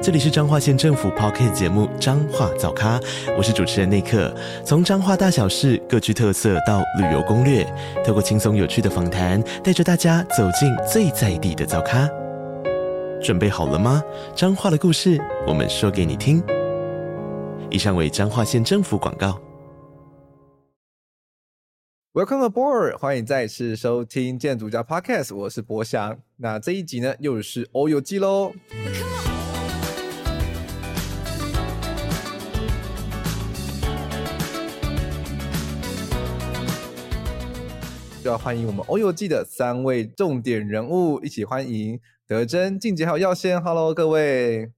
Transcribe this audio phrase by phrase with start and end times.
[0.00, 3.00] 这里是彰化县政府 Podcast 节目《彰化早咖》，
[3.36, 4.32] 我是主持人内克。
[4.64, 7.66] 从彰化大小事各具特色到旅游攻略，
[8.06, 12.08] 透过轻松有趣的访谈，带着大家走进最在地的早咖。
[13.20, 14.00] 准备好了吗？
[14.36, 16.40] 彰化的故事，我们说给你听。
[17.68, 19.40] 以上为彰化县政府广告。
[22.12, 26.16] Welcome aboard，欢迎再次收听建筑家 Podcast，我是博翔。
[26.36, 28.52] 那这一集呢，又是欧游记喽。
[38.28, 43.58] 就要欢迎我们欧游记的三位重点人物，一起欢迎德臻、靖杰还有耀先。
[43.62, 44.70] Hello，各位。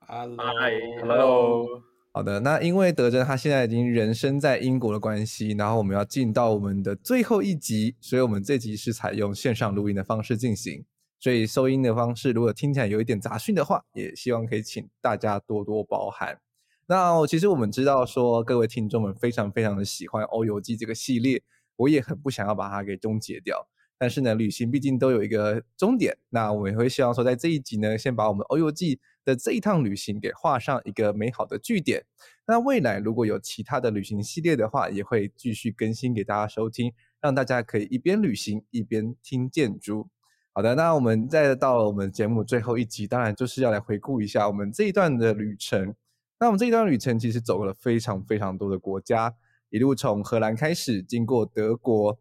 [0.00, 1.64] Hello，Hello。
[2.12, 10.84] 好的，那因为德珍他现在已经人身在英国的关系，然后我们要进到我们的最后一集，所以我们这集是采用线上录音的方式进行，
[11.18, 16.38] 所以收音的方式如果听起来有一点杂讯的话，也希望可以请大家多多包涵。
[16.86, 21.42] 那其实我们知道说，各位听众们非常非常的喜欢欧游记这个系列。
[21.80, 26.14] 我也很不想要把它给终结掉，但是呢，旅行毕竟都有一个终点。
[26.28, 32.04] 那我们也会希望说，在这一集呢，先把我们欧游记的这一趟旅行给画上一个美好的句点。
[32.46, 40.10] 那未来如果有其他的旅行系列的话，也会继续更新给大家收听，让大家可以一边旅行一边听建筑。
[40.52, 45.94] 好的，那我们再到了我们节目最后一集，当然就是要来回顾一下我们这一段的旅程。
[46.38, 49.34] 那我们这一段旅程其实走了非常非常多的国家。
[49.70, 52.18] 一路从荷兰开始，经过德国、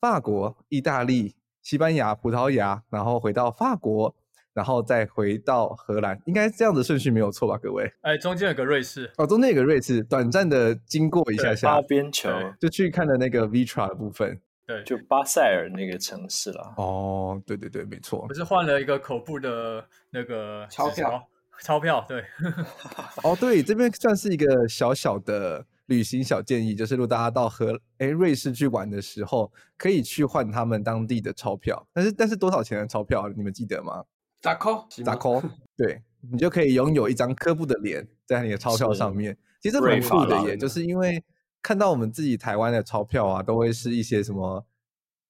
[0.00, 4.12] 法国、意大利、西班牙、葡萄牙，然后回到法国，
[4.52, 7.56] 然后再回到荷兰，应该这样的顺序没有错吧？
[7.62, 12.28] 各位，哎，中间有个瑞士，哦，中间有个瑞士，短暂的经过一下下，擦边球，
[12.60, 16.74] 就去看了那个 Vitra 的部分，对，就巴塞尔那个城市了。
[16.76, 21.28] 哦，对对对，没错，不是换了一个口部的那个钞票，
[21.60, 22.24] 钞票，对，
[23.22, 25.64] 哦，对，这边算是一个小小的。
[25.90, 31.84] 旅行小建议就是，如果大家到荷诶瑞士去玩的时候，可以去换他们当地的钞票。
[31.92, 34.04] 但是但是多少钱的钞票，你们记得吗？
[34.40, 34.86] 咋扣？
[35.04, 35.42] 咋扣？
[35.76, 36.00] 对，
[36.32, 39.36] 你就可以拥有一张科布的脸在你的钞票上面。
[39.60, 41.22] 其实很酷的耶，就是因为
[41.60, 44.64] 看到我们自己台湾的钞票啊，都会是一些什么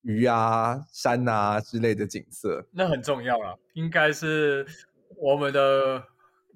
[0.02, 2.68] 鱼啊、山啊之类的景色。
[2.72, 4.66] 那很重要啊，应该是
[5.16, 6.04] 我们的。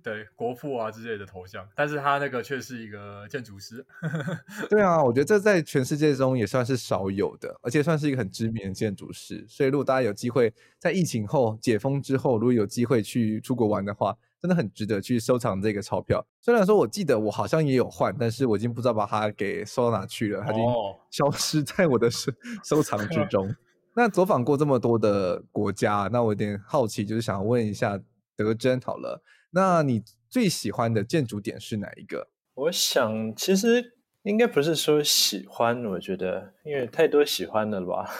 [0.04, 3.84] 对国父啊之类的头像，但是他那个却是一个建筑师。
[4.68, 9.42] 对啊，我觉得这在全世界中也算是少有的，而且算是一个很知名的建筑师。
[9.48, 16.22] 所以如果大家有机会在疫情后解封之后，如果有机会去出国玩的话，真的很值得去收藏这个钞票。
[16.38, 20.64] 虽然说我记得我好像也有换，但是我已经不知道把它给收到哪去了，它已经
[21.10, 22.30] 消失在我的收
[22.62, 23.48] 收藏之 中。
[23.48, 23.56] 哦、
[23.96, 27.98] 那走访过这么多的国家，那我有点好奇，就是想问一下
[28.36, 29.22] 德珍好了。
[29.54, 32.28] 那你最喜欢的建筑点是哪一个？
[32.54, 33.94] 我想，其实
[34.24, 38.10] 应该不是说喜欢，我觉得，因为太多喜欢的了吧。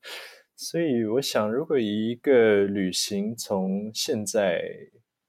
[0.56, 4.62] 所以我想，如果一个旅行从现在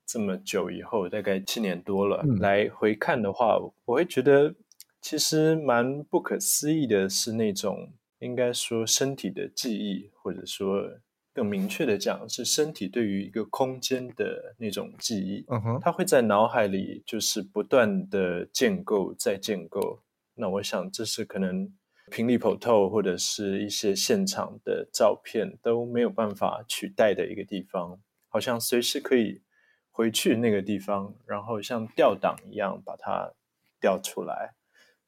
[0.05, 4.55] 这么久以后，大概七年多了，嗯、来回看的话，我会觉得
[5.01, 10.99] 其实蛮不可思议的，是那种应该说身体的记忆，或者说。
[11.39, 20.01] 更明确的讲，是身体对于一个空间的那种记忆，嗯哼，它会在脑海里就是不断的建构再建构。
[20.35, 21.73] 那我想，这是可能
[22.11, 29.41] 平里剖透或者是一些现场的照片都没有办法取代的一个地方，好像随时可以
[29.89, 33.31] 回去那个地方，然后像调档一样把它
[33.79, 34.55] 调出来。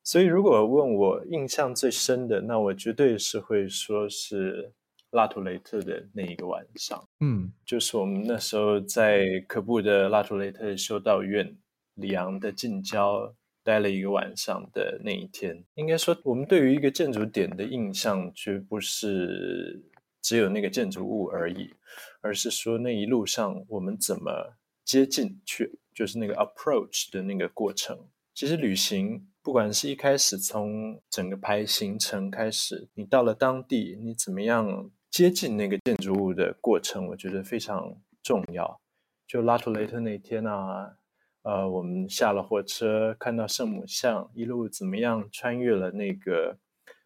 [0.01, 4.71] 所以，如果问我印象最深的，那我绝对是会说是。
[5.11, 11.57] 拉图雷特的那一个晚上，嗯，就是我们那时候在可布的拉图雷特修道院
[11.95, 19.83] 里昂的近郊待了一个晚上的那一天，应该说，我们对于一个建筑点的印象，绝不是
[20.21, 21.73] 只有那个建筑物而已，
[22.21, 28.07] 而是说那一路上我们怎么接近去，就是那个 approach 的那个过程。
[28.33, 34.89] 其实旅行，不管是一开始从整个排行程开始，你到了当地，你怎么样？
[35.11, 38.79] 接近那个建筑物的过程，我觉得非常重要。
[39.27, 40.95] 就拉图雷特那天啊，
[41.41, 46.57] 呃，我们下了火车，看到圣母像，一路怎么样穿越了那个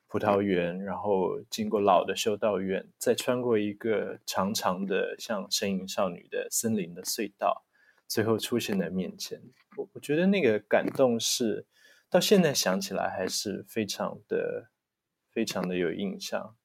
[0.07, 7.65] 葡萄园，然后经过老的修道院，再穿过一个长长的像神隐少女的森林的隧道，
[8.07, 9.41] 最后出现在面前。
[9.77, 11.65] 我我觉得那个感动是
[12.07, 14.69] 到现在想起来还是非常的
[15.31, 16.55] 非常的有印象。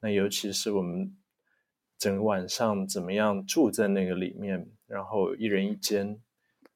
[0.00, 1.16] 那尤其是我们
[1.98, 6.20] 整个晚上怎么样住在那个里面，然后一人一间，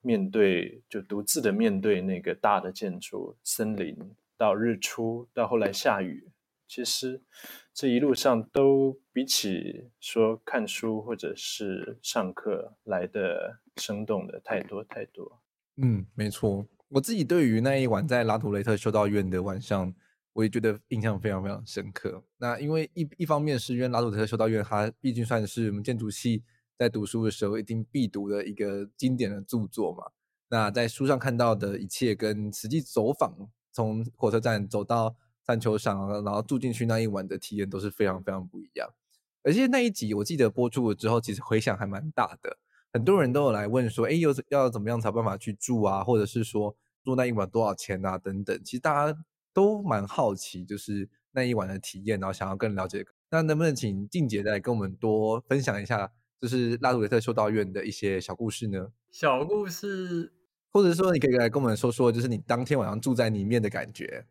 [0.01, 3.97] 面对就独自的面对那个大的建筑森林。
[4.37, 6.33] 到日出，到后来下雨，
[6.67, 7.23] 其实
[7.73, 15.41] 这一路上都比起说看书或者是上课来的生动的太多太多。
[15.77, 19.95] 嗯，没错，我自己对于那一晚在拉图雷特修道院的晚上，
[20.33, 22.23] 我也觉得印象非常非常深刻。
[22.39, 26.43] 那因为一一方面是因为拉鲁特修道院，它毕竟算是我们建筑系
[26.79, 30.05] 在读书的时候一定必读的一个经典的著作嘛。
[30.49, 33.35] 那在书上看到的一切跟实际走访。
[33.75, 38.87] 从火车站走到山丘上，然后住进去那一晚的体验都是非常非常不一样。
[39.43, 42.59] 而且那一集我记得播出了之后，其实回响还蛮大的，
[42.93, 46.05] 很多人都有来问说：“哎，有要怎么样才办法去住啊？
[46.05, 48.19] 或者是说住那一晚多少钱啊？
[48.19, 53.05] 等等。”其实大家都蛮好奇，就是那一晚的体验，然后想要更了解。
[53.31, 56.11] 那能不能请静姐来跟我们多分享一下，
[56.41, 58.89] 就是拉图雷特修道院的一些小故事呢？
[59.11, 60.33] 小故事。
[60.71, 64.27] 或者说，你可以来跟我们说说，就是你当天晚上住在里面的感觉。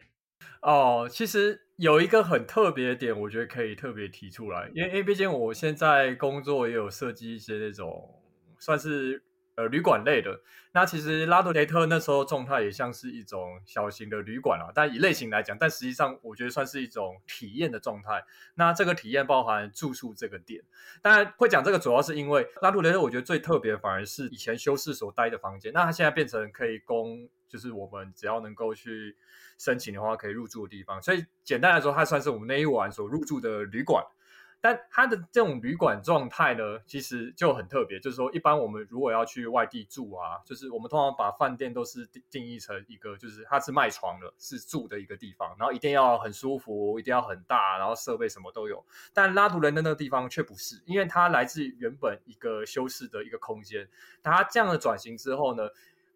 [0.61, 8.21] 哦，其实有一个很特别的点，我觉得可以特别提出来，因为因为毕竟我现在工作也有设计一些那种
[8.57, 9.23] 算是。
[9.55, 10.39] 呃，旅馆类的，
[10.71, 18.23] 那其实拉杜雷特那时候状态也像是一种小型的旅馆啊，但以类型来讲，但实际上我觉得算是一种体验的状态。
[18.55, 20.63] 那这个体验包含住宿这个点，
[21.01, 29.17] 当然会讲这个主要是因为拉杜雷特，我觉得最特别反而是以前修士所待的房间，那它现在变成可以供，就是我们只要能够去
[29.57, 31.01] 申请的话可以入住的地方。
[31.01, 34.01] 所以简单来说，它算是我们那一晚所入住的旅馆。
[34.63, 37.99] 但它的这种旅馆状态呢，其实就很特别。
[37.99, 48.85] 就是说，一般我们如果要去外地住啊，就是我们通常把饭店都是定定义成一个，就是它是卖床的，是住的一个地方，然后一定要很舒服，一定要很大，然后设备什么都有。
[49.11, 53.89] 但拉图雷特那个地方却不是，因为它来自原本一个修饰的一个空间。
[54.21, 55.69] 它这样的转型之后呢，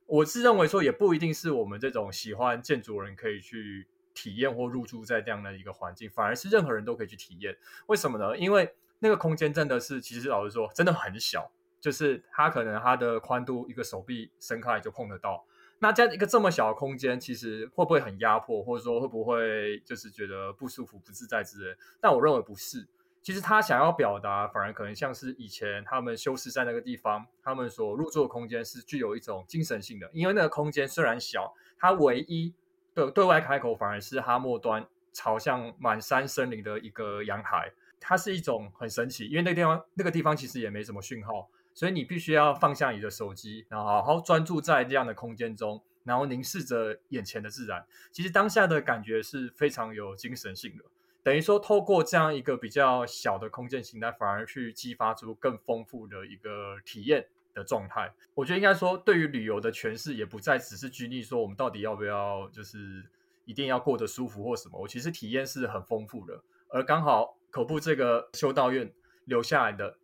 [0.05, 3.87] 我是认为说，也不一定是我们这种喜欢建筑人可以去。
[4.15, 7.55] 体验或入住在这样的一个环境，反而是任何人都可以去体验。
[7.85, 8.35] 为什么呢？
[8.35, 11.51] 因为那个空间真的是，其实老实说，真的很小，
[11.81, 15.45] 就是它可能它的宽度一个手臂伸开就碰得到。
[15.79, 21.77] 那这样一个这么小的空间，其实会不会很压迫，或者说会不会就是觉得不舒服、不自在之类？
[21.99, 22.87] 但我认为不是。
[23.21, 32.53] 其实他想要表达，反而可能像是以前他们修饰在那个地方，他们所入住的空间是具有一种精神性的，因为那个空间虽然小，它唯一。
[32.95, 47.85] 对，对外开口反而是哈末端朝向满山森林的一个阳台，它是一种很神奇，因为那个地方那个地方其实也没什么讯号，所以你必须要放下你的手机，然后好好专注在这样的空间中，然后凝视着眼前的自然。
[48.11, 50.85] 其实当下的感觉是非常有精神性的，
[51.21, 57.27] 等于说透过这样一个比较小的空间形态，反而去激发出更丰富的一个体验。
[57.55, 63.03] 的状态，我觉得应该说，对于旅游的诠释也不再只是拘泥说我们到底要不要，就是
[63.45, 64.77] 一定要过得舒服或什么。
[64.77, 68.91] 我其实体验是很丰富的，而刚好可布这个修道院
[69.23, 69.97] 留下来的，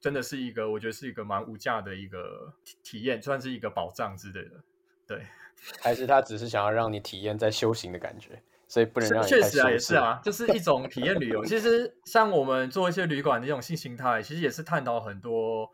[0.00, 4.62] 真的是一个我觉得是一个蛮无价的一个体验，算是一个宝藏之类的。
[5.06, 5.26] 对，
[5.82, 9.28] 还是他只是想要让你体验在修行的感觉，所以不能让你。
[9.28, 11.44] 确实啊，也是啊，就是一种体验旅游。
[11.44, 15.70] 其实像我们做一些旅馆的这种性形态，其实也是探讨很多。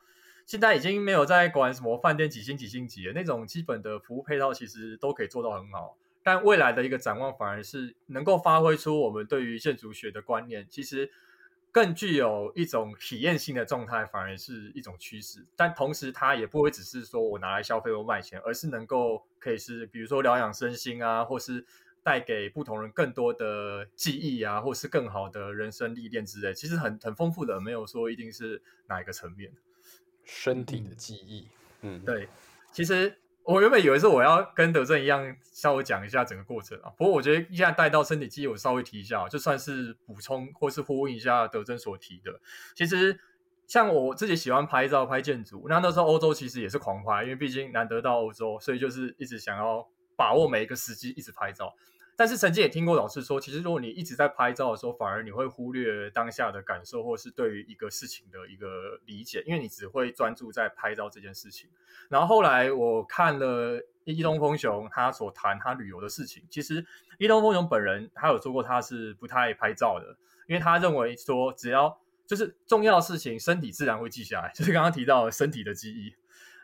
[0.51, 5.97] 现在已经没有在管什么饭店几星几星级了，那种基本的服务配套其实都可以做到很好。
[6.25, 11.09] 但未来的一个展望反而是能够发挥出我们对于建筑学的观念，其实
[11.71, 15.47] 更具有一种体验性的状态，反而是一种趋势。
[15.55, 21.65] 但同时，它也不会只是说我拿来消费或卖钱，而是能够可以是比如说疗养身心啊，或是
[22.03, 26.53] 带给不同人更多的记忆啊，或是更好的人生历练之类。
[26.53, 29.53] 其实很很丰富的，没有说一定是哪一个层面。
[30.31, 31.49] 身体的记忆，
[31.83, 32.29] 嗯，对。
[32.71, 42.41] 其实我原本以为是我要跟德正一样稍微讲一下整个过程啊，不过我觉得现在带到身体记忆，我稍微提一下，就算是补充或是呼应一下德正所提的。
[42.77, 43.19] 其实
[43.67, 49.85] 像我自己喜欢拍照、拍建筑，那那时候欧洲其实也是狂拍，因为毕竟难得到欧洲，所以就是一直想要
[50.17, 51.75] 把握每一个时机，一直拍照。
[52.21, 61.71] 但是曾经也听过老师说，其实如果你一直在拍照的时候，反而你会忽略当下的感受，或是对于一个事情的一个理解，因为你只会专注在拍照这件事情。
[62.11, 66.85] 然后后来我看了伊东丰雄他所谈他旅游的事情，其实
[67.17, 70.15] 伊东丰雄本人他有说过他是不太拍照的，
[70.47, 76.13] 因为他认为说只要就是重要的事情，身体自然会记下来， 就是刚刚提到身体的记忆。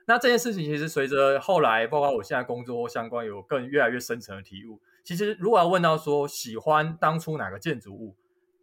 [0.04, 4.78] 那这件事情其实随着后来，包括我现在工作相关，有更越来越深层的体悟。
[5.06, 8.14] 其实如果要问到说喜欢当初哪个建筑物，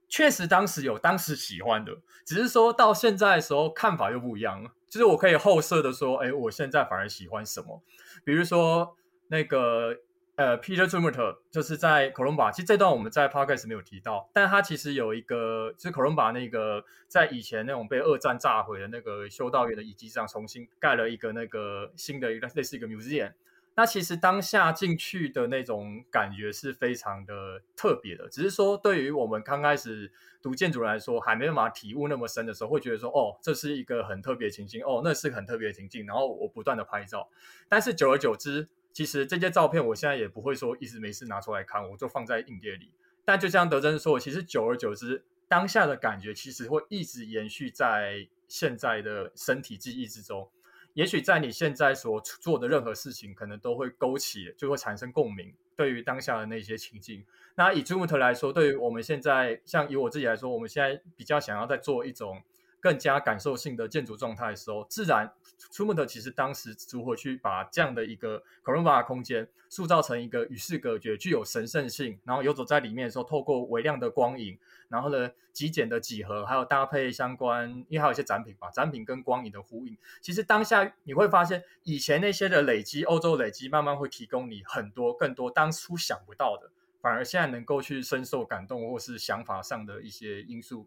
[0.08, 4.70] 确实当时有当时喜欢的，只是说到现在的时候看法又不一样了。
[4.88, 7.82] 就是我可以后设的说，哎，我现在反而喜欢什么？
[8.24, 8.96] 比如说
[9.30, 9.98] 那个。
[10.36, 23.32] 呃，Peter Zumthor 就是在 Columba，其实这段我们在 Podcast 没有提到，但他其实有一个，就是 Columba 那个在以前那种被二战炸毁的那个修道院的遗迹上重新盖了一个那个新的一个类似一个 museum。
[23.76, 30.12] 那其实当下进去的那种感觉是非常的特别的，只是说对于我们刚开始
[30.42, 37.30] 读建筑来说，还没有办法体悟那么深的时候，会觉得说，哦，这是一个很特别的情境，哦，那是很特别的情境，然后我不断的拍照，
[37.68, 38.70] 但是久而久之。
[38.92, 42.92] 其实这些照片，我现在也不会说一直没事拿出来看，我就放在硬碟里。
[43.26, 50.48] 但就像德珍说，其实久而久之，当下的感觉其实会一直延续在现在的身体记忆之中。
[50.94, 55.54] 也许在你现在所做的任何事情，可能都会勾起，就会产生共鸣。
[55.76, 62.42] 对于当下的那些情境，那以 Zumot 来说，对于我们现在，像以我自己来说，我们现在比较想要在做一种。
[62.84, 65.32] 更加感受性的建筑状态的时候，自然
[65.72, 74.60] Zumthor 其实当时如何去把这样的一个 Columba 空间塑造成一个与世隔绝、具有神圣性，然后游走在里面的时候，透过微量的光影，
[74.90, 90.86] 然后呢极简的几何，还有搭配相关，因为还有一些展品吧，展品跟光影的呼应，其实当下你会发现，以前那些的累积，欧洲累积，慢慢会提供你很多更多当初想不到的，反而现在能够去深受感动或是想法上的一些因素。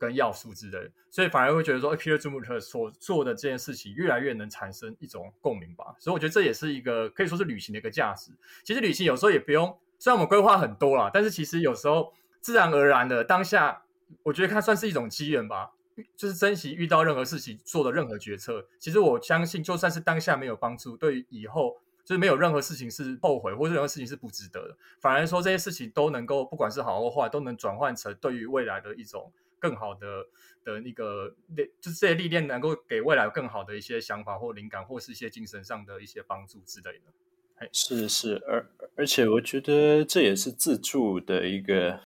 [0.00, 5.94] 跟要素之类，所以反而会觉得说，Peter Zumthor 所做的这件事情越来越能产生一种共鸣吧。
[5.98, 8.32] 所以我觉得这也是一个可以说是旅行的一个价值。
[8.64, 13.82] 其实旅行有时候也不用，虽然我们规划很多啦，但是其实有时候自然而然的当下，
[14.22, 15.72] 我觉得它算是一种机缘吧。
[16.16, 18.66] 就是珍惜遇到任何事情做的任何决策。
[18.78, 21.76] 其实我相信，就算是当下没有帮助，对于以后
[22.06, 24.76] 就是没有任何事情是后悔，或者任何事情是不值得的。
[24.98, 29.30] 反而说这些事情都能够，不管是好或坏，都能转换成对于未来的一种。
[29.60, 30.24] 更好的
[30.64, 37.12] 的那个历，就是这些历练能够给未来更好的一些想法或灵感，或是一些精神上的一些帮助之类的。
[37.72, 42.00] 是是，而而且我觉得这也是自助的一个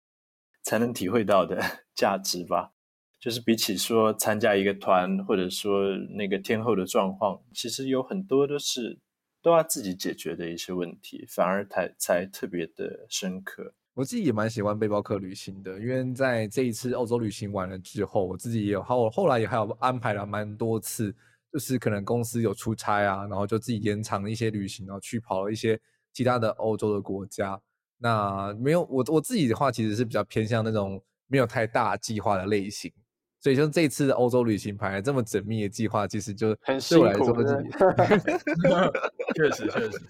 [0.63, 1.62] 才能体会到的
[1.95, 2.72] 价值吧。
[3.19, 9.00] 就是比起说参加一个团，或者说那个天后的状况，其实有很多都是
[9.41, 13.75] 都要自己解决的一些问题，反而才才特别的深刻。
[13.96, 21.16] 我自己也蛮喜欢背包客旅行的，因为在这一次欧洲旅行完了之后，我自己也有后后来也还有安排了蛮多次，
[21.52, 25.80] 就是可能公司有出差啊，然后就自己延长一些旅行，然后去跑了一些
[26.12, 27.60] 其他的欧洲的国家。
[28.00, 32.92] 那没有我我自己的话，其实是比较偏向那种没有太大计划的类型，
[33.40, 37.64] 所以像这次的欧洲旅行排这么缜密的计划，其实就很辛苦的。
[39.38, 40.02] 确实确实。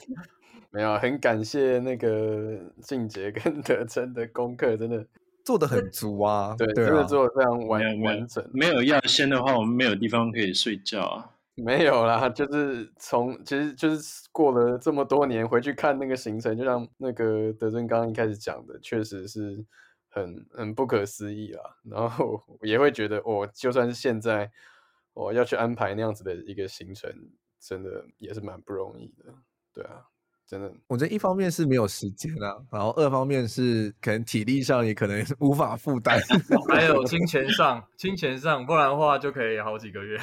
[0.74, 5.06] 没有，很感谢那个静杰跟 德珍的功课，真的
[5.46, 6.56] 做的很足啊！
[6.58, 8.44] 对，真的做的非常完完整。
[8.52, 11.30] 没有药仙的话，我们没有地方可以睡觉啊。
[11.54, 19.64] 没有啦，就是从其实就是过了这么多年回去看那个行程，就像那个德珍刚刚一开始讲的，确实是
[20.10, 21.62] 很很不可思议啦。
[21.84, 24.52] 然后也会觉得，我、哦、就算是现在
[25.14, 27.14] 我、哦、要去安排那样子的一个行程，
[27.60, 29.26] 真的也是蛮不容易的。
[29.72, 30.08] 对啊。
[30.46, 36.20] 真的，我觉得一方面是没有时间啊，然后二方面是可能体力上也可能 无法负担，
[36.70, 40.18] 还有金钱上，金钱上，不然的话就可以好几个月。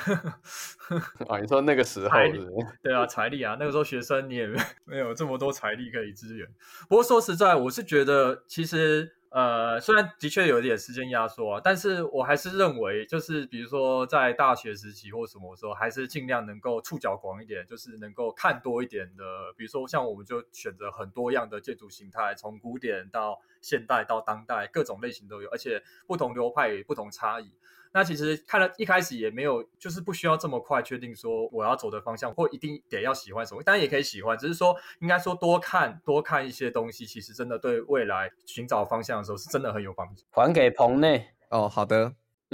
[1.28, 2.48] 啊， 你说那个时候是是，
[2.82, 4.46] 对啊，财力啊，那个时候学生你也
[4.84, 6.46] 没有这么多财力可以支援。
[6.88, 9.12] 不过说实在，我是觉得其实。
[9.30, 19.25] 呃，虽然的确有一点时间压缩啊，但是我还是认为，就是比如说在大学时期或什么时候，还是尽量能够触角广一点，就是能够看多一点的。
[19.56, 27.52] 比如说像我们就选择很多样的建筑形态，从古典到现代到当代，各种类型都有，而且不同流派不同差异。
[27.92, 40.23] 那其实看了一开始也没有，就是不需要这么快确定说我要走的方向，或一定得要喜欢什么，当然也可以喜欢，只是说应该说多看多看一些东西，其实真的对未来寻找方向的时候是真的很有帮助。
[40.30, 42.14] 还给棚内哦，好的，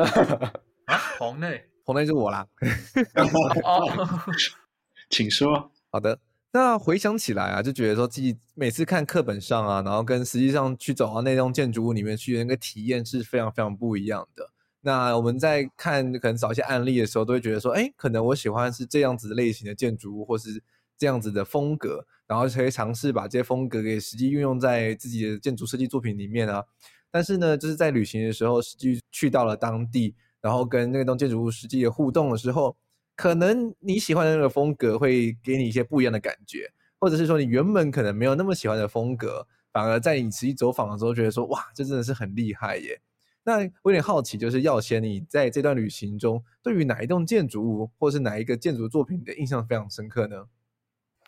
[0.86, 2.46] 啊，棚内，棚内是我啦，
[5.10, 5.70] 请说。
[5.90, 6.18] 好的。
[6.52, 14.50] 那回想起来啊，就觉得说自己每次看课本上啊，然后跟实际上去走到那栋建筑物里面去的那个体验是非常非常不一样的。
[14.86, 20.62] 那我们在看可能找一些案例的时候，都会觉得说，哎，可能我喜欢是这样子类型的建筑物，或是
[20.96, 26.62] 这样子的风格，然后可以尝试把这些风格给实际运用在自己的建筑设计作品里面啊。
[27.10, 32.76] 但是呢，就是在旅行的时候，实际去到了当地，然后跟那栋建筑物实际的互动的时候，
[33.16, 43.00] 可能你喜欢的那个风格会给你一些不一样的感觉，或者是说你原本可能没有那么喜欢的风格，反而在你实际走访的时候，觉得说哇，这真的是很厉害耶。
[43.46, 50.48] 那我有点好奇，就是耀先你在这段旅行中，对于哪一栋建筑物，或是哪一个建筑作品的印象非常深刻呢？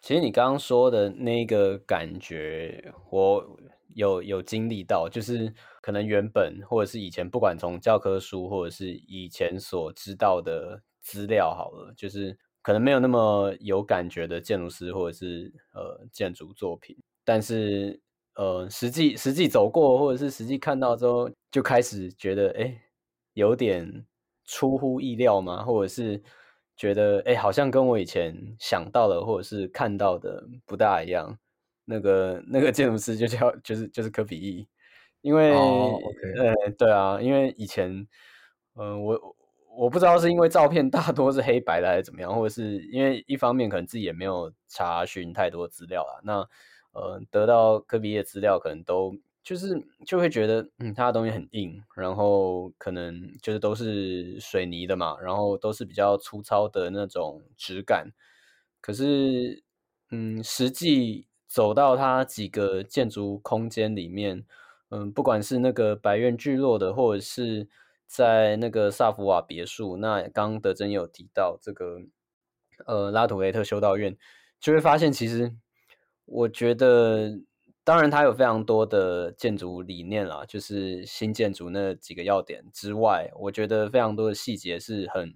[0.03, 3.57] 其实你刚刚说的那个感觉，我
[3.95, 18.01] 有有经历到，就是可能原本或者是以前，不管从教科书或者是以前所知道的资料，好了，就是可能没有那么有感觉的建筑师或者是呃建筑作品，但是。
[18.39, 22.73] 呃，实际实际走过，或者是实际看到之后，就开始觉得，哎，
[23.33, 24.07] 有点
[24.45, 26.23] 出乎意料嘛，或者是
[26.77, 31.37] 觉得，哎，好像跟我以前想到的，或者是看到的不大一样。
[31.85, 34.69] 那个那个建筑师就叫，就是就是科比意，
[35.21, 37.91] 因为，呃，对啊，因为以前，
[38.77, 39.37] 嗯、呃，我
[39.77, 46.49] 我不知道是因为照片大多是黑白的还是怎么样，或者是因为一方面可能自己也没有查询太多资料啊，那。
[46.93, 49.15] 呃，得到科比的资料，可能都
[49.45, 58.11] 就是就会觉得，嗯，它的东西很硬，然后可能就是都是水泥的嘛，然后都是比较粗糙的那种质感。
[58.81, 59.63] 可是，
[60.11, 64.45] 嗯，实际走到它几个建筑空间里面，
[64.91, 67.69] 嗯，不管是那个白院聚落的，或者是
[68.07, 72.01] 在那个萨福瓦别墅，那刚德珍有提到这个，
[72.87, 74.17] 呃，拉图雷特修道院，
[74.61, 75.55] 就会发现其实。
[76.31, 77.41] 我觉得，
[77.83, 85.35] 当然它有非常多的建筑理念啦，就是新建筑那几个要点之外，我觉得非常多的细节是很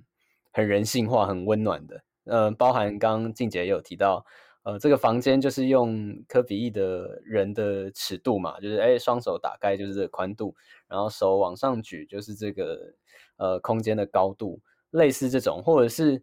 [0.52, 2.04] 很人性化、很温暖的。
[2.24, 4.26] 呃，包含刚刚静姐也有提到，
[4.64, 10.54] 呃，这个房间就是用科比意的人的尺度嘛，就是哎，双手打开就是这个宽度，
[10.88, 12.92] 然后手往上举就是这个
[13.38, 16.22] 呃空间的高度，类似这种，或者是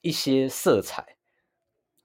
[0.00, 1.16] 一些色彩，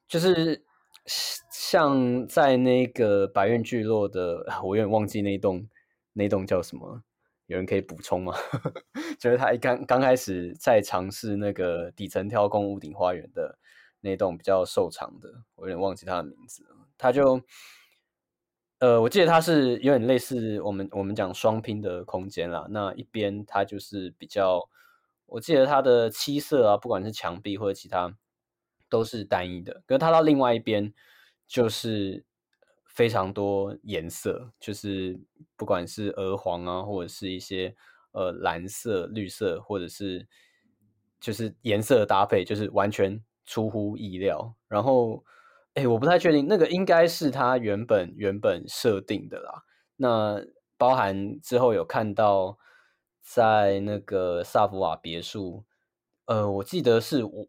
[0.06, 0.66] 就是。
[1.06, 5.68] 像在那个白院聚落的，我有点忘记那栋，
[6.14, 7.04] 那栋叫什么？
[7.48, 8.34] 有人可以补充吗？
[9.20, 13.60] 就是他一刚刚开始在尝试那个底层挑空屋顶花园的
[14.00, 16.66] 那栋比较瘦长的，我有点忘记他的名字。
[16.98, 17.42] 他就，
[18.80, 22.66] 呃，我记得他是有点类似我们我们讲双拼的空间啦。
[22.70, 24.62] 那一边它就是比较，
[25.26, 28.16] 我记得它的漆色啊，不管是墙壁或者其他。
[28.94, 30.94] 都是单一的，可是它到另外一边
[31.48, 32.24] 就是
[32.86, 35.20] 非常多颜色，就是
[35.56, 37.76] 不管是鹅黄啊，或者是一些
[38.12, 40.28] 呃蓝色、绿色，或者是
[41.20, 44.54] 就是颜色的搭配，就是完全出乎意料。
[44.68, 45.26] 然后，
[45.74, 49.64] 哎，我不太确定那个应该是它原本原本设定的啦。
[49.96, 50.40] 那
[50.78, 52.60] 包含之后有看到
[53.24, 55.66] 在那个萨福瓦别墅，
[56.26, 57.48] 呃，我记得是我。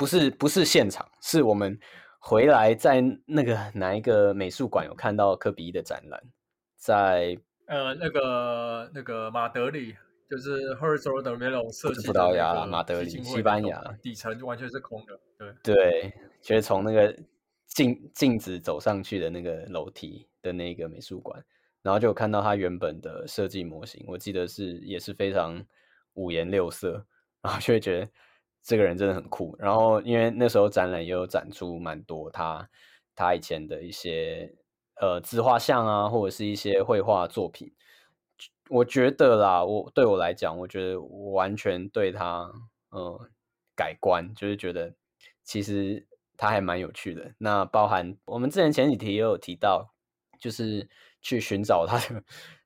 [0.00, 1.78] 不是不是现场，是我们
[2.20, 6.18] 回来在那个哪一个美术馆有看到科比一的展览，
[6.78, 9.94] 在呃那个那个马德里，
[10.30, 17.14] 就是 Herzog & Melon 设计的葡萄牙啦，马德里西班牙，底层就完全是空的，对对，就是从那个
[17.66, 21.44] 镜镜子走上去的那个楼梯的那个美术馆，
[21.82, 25.62] 然后就有看到它原本的设计模型，我记得是也是非常
[26.14, 27.04] 五颜六色，
[27.42, 28.08] 然后就会觉得。
[28.62, 32.68] 这个人真的很酷，然后因为那时候展览也有展出蛮多他
[33.14, 34.54] 他以前的一些
[35.00, 37.72] 呃自画像啊，或者是一些绘画作品。
[38.68, 42.50] 我觉得啦，我对我来讲，我觉得我完全对他
[42.90, 43.28] 呃
[43.74, 44.94] 改观，就是觉得
[45.42, 47.34] 其实他还蛮有趣的。
[47.38, 49.92] 那包含我们之前前几题也有提到，
[50.38, 50.88] 就是
[51.20, 52.22] 去寻找他的。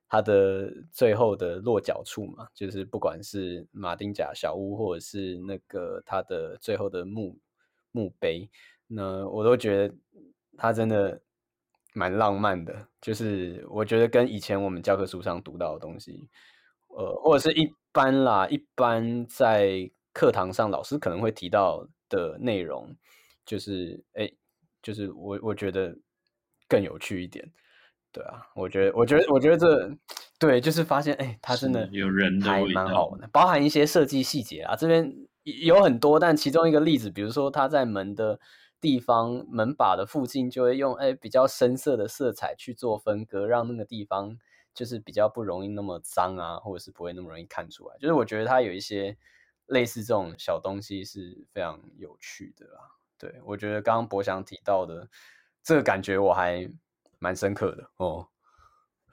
[0.07, 7.37] 它的最后的落脚处嘛，就是不管是马丁甲小屋，或者是那个他的最后的墓
[7.91, 8.49] 墓碑，
[8.87, 9.95] 那我都觉得
[10.57, 11.19] 他真的
[11.93, 12.87] 蛮浪漫的。
[13.01, 16.29] 就是我觉得跟以前我们教科书上读到的东西，
[16.89, 22.95] 呃，或者是一般啦，一般在课堂上老师可能会提到的内容，
[23.43, 24.31] 就是哎，
[24.83, 25.97] 就是我我觉得
[26.69, 27.51] 更有趣一点。
[28.15, 29.91] 对啊，我觉得，我觉得，我觉得这
[30.39, 38.39] 对，就是发现，哎，它真的有人还蛮好玩的，包含一些设计细节啊，这边有很多，但其中一个例子，比如说它在门的
[38.79, 44.37] 地方门把的附近就会用哎比较深色的色彩去做分割，让那个地方
[44.73, 47.97] 就是比较不容易那么脏啊，或者是不会那么容易看出来。
[47.99, 49.17] 就是我觉得它有一些
[49.65, 52.79] 类似这种小东西是非常有趣的啦。
[53.17, 55.09] 对，我觉得刚刚博翔提到的
[55.61, 56.69] 这个感觉我还
[57.25, 58.27] 蛮深刻的哦。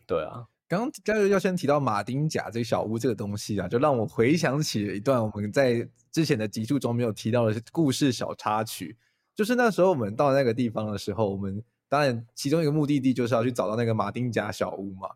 [0.06, 0.46] 对啊。
[0.68, 8.96] 刚刚加油要先提到马丁甲这个小屋这个东西啊，就让我回想起了一段我们在之前的集数中没有提到的故事小插曲。
[9.34, 15.08] 就是那时候我们到那个地方的时候，我们当然其中一个目的地就是要去找到那个马丁甲小屋嘛。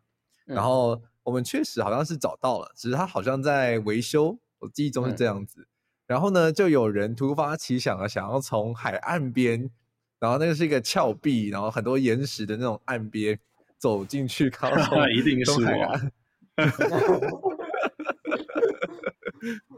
[0.45, 5.67] 然后我们确实好像是找到了，只是它好像在维修，我记忆中是这样子。
[6.05, 9.69] 然后呢，就有人突发奇想啊，想要从海岸边，
[10.19, 13.39] 然后那个是一个峭壁，然后很多岩石的那种岸边。
[13.79, 14.71] 走进去靠，
[15.15, 16.01] 一定是 我。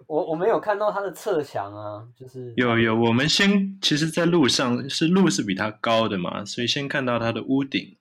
[0.08, 2.95] 我我没有看到它的侧墙啊，就是有有。
[2.95, 7.97] 我们先其实，在路上是路是比它高的嘛，所以先看到它的屋顶，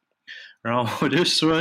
[0.62, 1.60] 然后我就说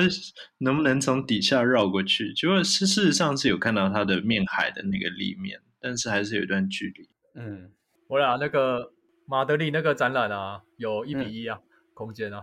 [0.59, 2.31] 能不能从底下绕过去。
[2.35, 7.09] 结果是事实上是有看到它的面海的那个立面，但是还是有一段距离。
[7.33, 7.71] 嗯，
[8.07, 8.93] 我俩那个
[9.29, 12.41] 马德里那个展览啊，有一比一啊，嗯、空间啊。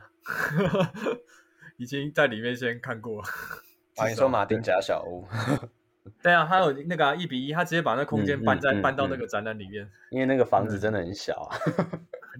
[1.79, 3.29] 已经在里面先看过了。
[3.97, 5.27] 啊，你说马丁甲小屋？
[6.23, 9.91] 对啊，他有那个一比一，他直接把那空间搬在、嗯嗯、搬到那个展览里面。
[10.11, 11.57] 因为那个房子真的很小啊。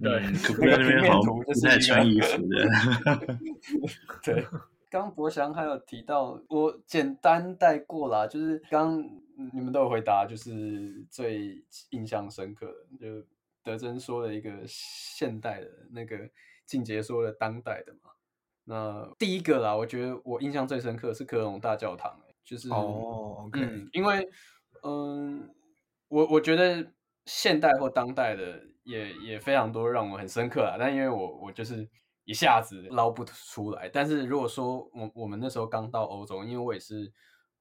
[0.03, 0.21] 对，
[0.59, 3.37] 那边好不太穿衣服的。
[4.21, 4.45] 对，
[4.91, 9.01] 刚博翔还有提到，我简单带过啦，就是刚
[9.53, 13.25] 你们都有回答，就是最印象深刻的，就
[13.65, 16.29] 德珍说了一个现代的，那个
[16.67, 18.11] 静杰说的当代的嘛。
[18.63, 24.29] 那第一个啦，我觉得我印象最深刻是科隆大教堂，就是哦，OK，嗯，因为
[24.83, 25.49] 嗯，
[26.07, 26.91] 我我觉得
[27.25, 31.87] 现代或当代的也也非常多让我很深刻啦，但因为我我就是
[32.23, 33.89] 一下子捞不出来。
[33.89, 37.11] 但是如果说我我们那时候刚到欧洲，因为我也是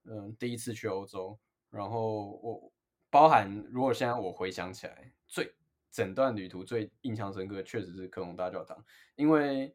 [0.05, 1.39] 嗯第一次去欧洲，
[1.71, 2.73] 然后我
[3.11, 5.53] 包含如果现在我回想起来，最
[5.95, 8.77] 整段旅途最印象深刻确实是科隆大教堂，
[9.15, 9.73] 因为。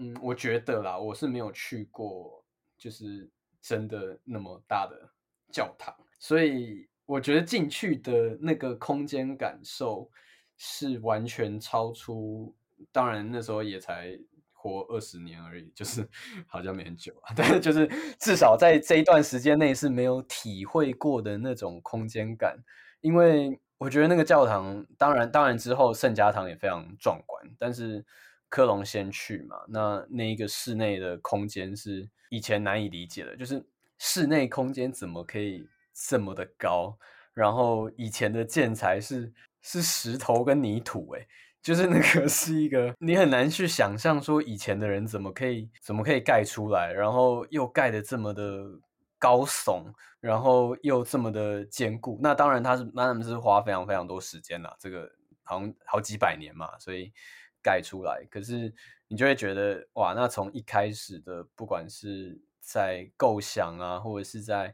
[0.00, 2.44] 嗯，我觉得啦，我是没有去过，
[2.78, 3.28] 就是
[3.60, 4.96] 真的那么大的
[5.50, 10.08] 教堂，所以我觉得进去的那个空间感受
[10.56, 12.54] 是完全超出。
[12.92, 14.16] 当然那时候也才
[14.52, 16.08] 活二十年而已，就是
[16.46, 22.56] 好像没很久啊，但是就是至少在这一段时间内是没有体会过的那种空间感，
[23.00, 28.04] 因为我觉得那个教堂，当然当然之后圣家堂也非常壮观，但是。
[28.50, 33.62] 科隆先去嘛，那那一个室内的空间是以前难以理解的，就是
[33.98, 36.98] 室内空间怎么可以这么的高？
[37.34, 41.28] 然后以前的建材是是石头跟泥土，诶，
[41.60, 48.64] 就是那个 是一个你很难去想象说以前的人怎么可以怎么可以盖出来，然后又盖得这么的
[49.18, 49.84] 高耸，
[50.20, 52.18] 然后又这么的坚固。
[52.22, 55.10] 那当然他是那他们是花非常非常多时间啦，这个
[55.42, 57.12] 好像好几百年嘛，所以。
[57.60, 58.72] 盖出来，可是
[59.08, 64.72] 你就会觉得哇，那从一开始的，不管是在构想啊，或者是在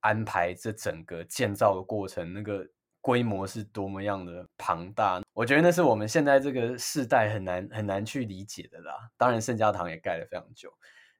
[0.00, 2.64] 安排这整个建造的过程，那个
[3.00, 8.92] 规模是多么样的庞大，我觉得那是我们现在这个世代很难很难去理解的啦。
[9.16, 10.70] 当然，圣家堂也盖了非常久，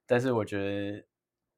[0.07, 1.05] 但是我觉得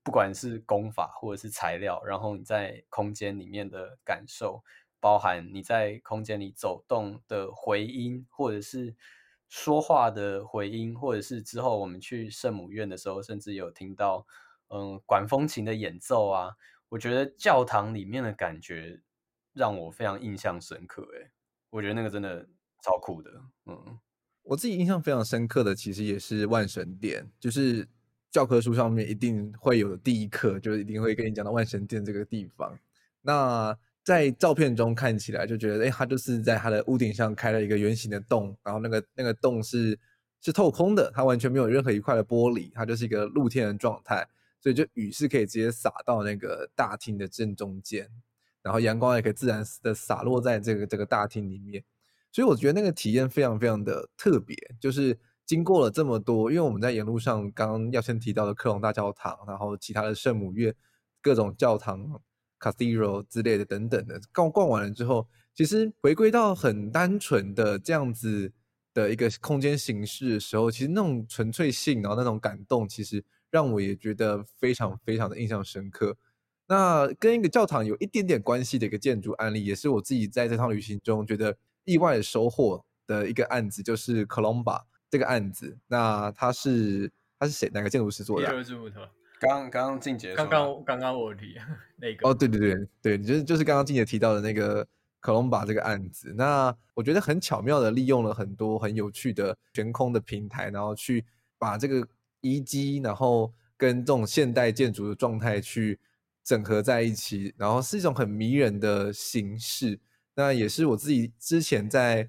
[0.08, 4.64] 不管是工法或者是材料，然后你在空间里面的感受，
[4.98, 8.96] 包含你在空间里走动的回音，或者是。
[9.50, 14.26] 说话的回音，或者是之后我们去圣母院的时候，甚至有听到
[14.68, 16.54] 嗯管风琴的演奏啊。
[16.90, 19.00] 我觉得教堂里面的感觉
[19.54, 21.02] 让我非常印象深刻。
[21.14, 21.30] 诶，
[21.70, 22.46] 我觉得那个真的
[22.82, 23.30] 超酷的。
[23.64, 23.98] 嗯，
[24.42, 27.88] 我自己印象非常深刻的，其实也是万神殿，就是
[28.30, 32.78] 教科书上面一定会有的第一课，就是一定会跟你讲到万神殿这个地方。
[33.22, 39.98] 那在照片中看起来就觉得，哎，它就是在它的屋顶上开了一个圆形的洞，然后那个那个洞是
[40.40, 44.26] 是透空的，它完全没有任何一块的玻璃，它就是一个露天的状态，
[44.60, 48.08] 所以就雨是可以直接洒到那个大厅的正中间，
[48.62, 51.84] 然后阳光也可以自然的洒落在这个这个大厅里面，
[52.32, 60.72] 所以我觉得那个体验非常非常的特别，就是经过了这么多，因为我们在沿路上刚刚要先提到的科隆大教堂，然后其他的圣母院，
[61.20, 62.22] 各种教堂。
[62.60, 68.52] Cathedral 之类的等等的，逛逛完了之后，其实回归到很单纯的这样子
[68.92, 76.16] 的一个空间形式的时候，其实那种纯粹性，然后那种感动，其实让我也觉得非常非常的印象深刻。
[76.66, 82.84] 那跟一个教堂有一点点关系的一个建筑案例，也是我自己在这趟旅行中觉得意外的收获。
[83.06, 85.76] 的一个案子，就是 Columba 这个案子。
[85.86, 87.70] 那他是他是谁？
[87.72, 88.64] 哪个建筑师做的？
[89.40, 91.54] 刚刚静姐，刚刚刚刚我提
[91.96, 94.84] 那个哦，对对对对，就是就是刚刚静姐提到的那个
[95.22, 96.34] Columba 这个案子。
[96.36, 101.24] 那我觉得很巧妙的利用了很多很有趣的悬空的平台，然后去
[101.56, 102.04] 把这个
[102.40, 106.00] 遗迹，然后跟这种现代建筑的状态去
[106.42, 110.00] 整合在一起，然后是一种很迷人的形式。
[110.34, 112.28] 那也是我自己之前在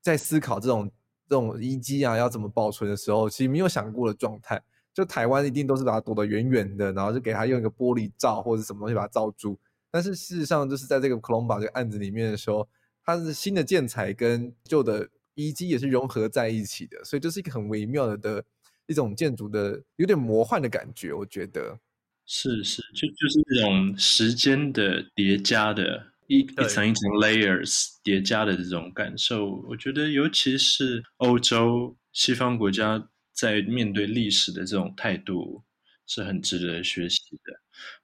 [0.00, 0.90] 在思考这种
[1.28, 4.62] 这种遗迹啊要怎么保存的时候，其实没有想过的状态。
[4.94, 9.56] 就台湾一定都是把它躲得远远的，然后就给它用一个玻璃罩或者什么东西把它罩住。
[9.92, 12.68] 但是事实上，就是在这个 Colomba 这个案子里面的时候，
[13.04, 18.44] 它是新的建材跟旧的遗迹也是融合在一起的，所以就是一个很微妙的的
[18.86, 21.12] 一种建筑的有点魔幻的感觉。
[21.12, 21.78] 我觉得
[22.26, 33.08] 是是，就就是这种时间的叠加的一一层一层 layers 叠加的这种感受，我觉得尤其是欧洲西方国家。
[33.38, 35.62] 在面对历史的这种态度
[36.08, 37.52] 是很值得学习的，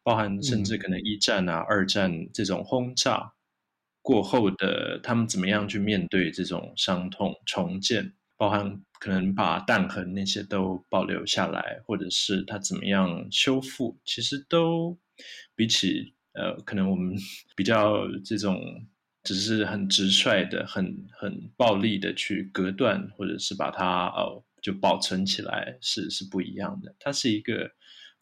[0.00, 3.32] 包含甚至可能一战啊、嗯、二战这种轰炸
[4.00, 14.96] 过后的他们怎么样去面对这种伤痛重建，包含可能把弹痕那些都保留下来，或者是他怎么样修复，其实都
[15.56, 17.16] 比起呃可能我们
[17.56, 18.60] 比较这种
[19.22, 24.44] 只是很直率的、很很暴力的去隔断，或者是把它哦。
[24.64, 27.70] 就保存起来是是不一样的，它是一个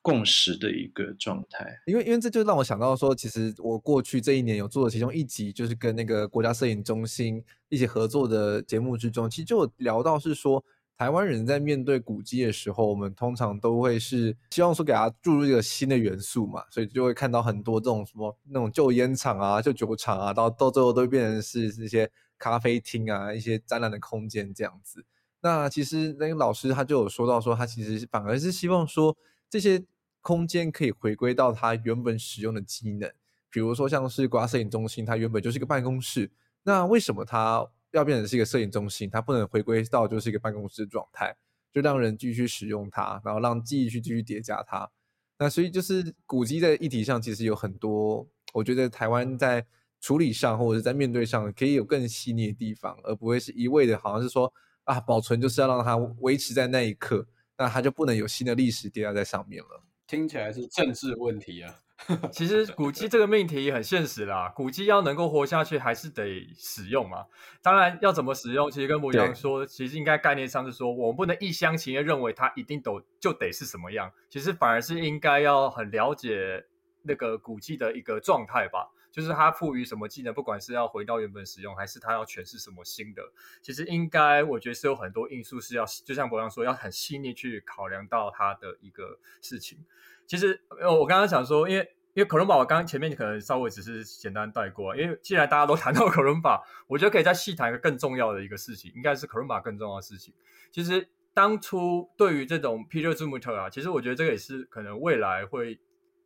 [0.01, 1.64] 共识的一个状态。
[1.87, 10.64] 因为因为这就让我想到说，其实我过去这一年有做的其中一集，就是跟那个国家摄影中心一起合作的节目之中，其实就聊到是说，
[11.02, 25.04] 台湾人在面对古迹的时候，我们通常都会是希望说给它注入一个新的元素嘛，所以就会看到很多这种什么那种旧烟厂啊、旧酒厂啊，到到最后都变成是这些咖啡厅啊、一些展览的空间这样子。
[25.40, 29.16] 那其实那个老师他就有说到说，他其实反而是希望说
[29.50, 29.84] 这些
[30.20, 33.10] 空间可以回归到他原本使用的机能，
[33.50, 36.30] 比如说像是国家摄影中心，它原本就是一个办公室，
[36.62, 39.09] 那为什么它要变成是一个摄影中心？
[39.09, 41.35] 它不能回归到就是一个办公室的状态，
[41.72, 44.90] 就让人继续使用它，然后让记忆去继续叠加它。
[45.38, 49.64] 那所以就是古迹在议题上其实有很多，我觉得台湾在
[50.00, 54.52] 处理上或者是在面对上可以有更细腻的地方，而不会是一味的好像是说。
[54.85, 57.24] 啊，保存就是要让它维持在那一刻，
[57.57, 59.85] 那它就不能有新的历史叠加在上面了。
[60.09, 61.78] 听起来是政治问题啊。
[62.32, 67.26] 其实古迹这个命题很现实啦，古迹要能够活下去，还是得使用嘛。
[67.60, 76.66] 当然要怎么使用，其实跟牡羊说，其实应该概念上是说，我们不能一厢情愿认为它一定都就得是什么样，其实反而是应该要很了解
[77.02, 78.90] 那个古迹的一个状态吧。
[79.12, 83.22] 就是它赋予什么技能，不管是要回到原本使用，还是它要诠释什么新的，
[83.60, 89.84] 其实应该我觉得是有很多因素是要，就像博洋说，要很细腻去考量到它的一个事情。
[90.32, 100.32] 其实我刚刚想说，因为因为可伦堡，我刚刚前面可能稍微只是简单带过，因为既然大家都 谈到可伦堡，我觉得可以再细谈一个更重要的一个事情，应该是可伦堡更重要的事情。
[100.70, 105.78] 其实当初对于这种 Peter z u m u t e r 啊，其实我觉得这个也是可能未来会。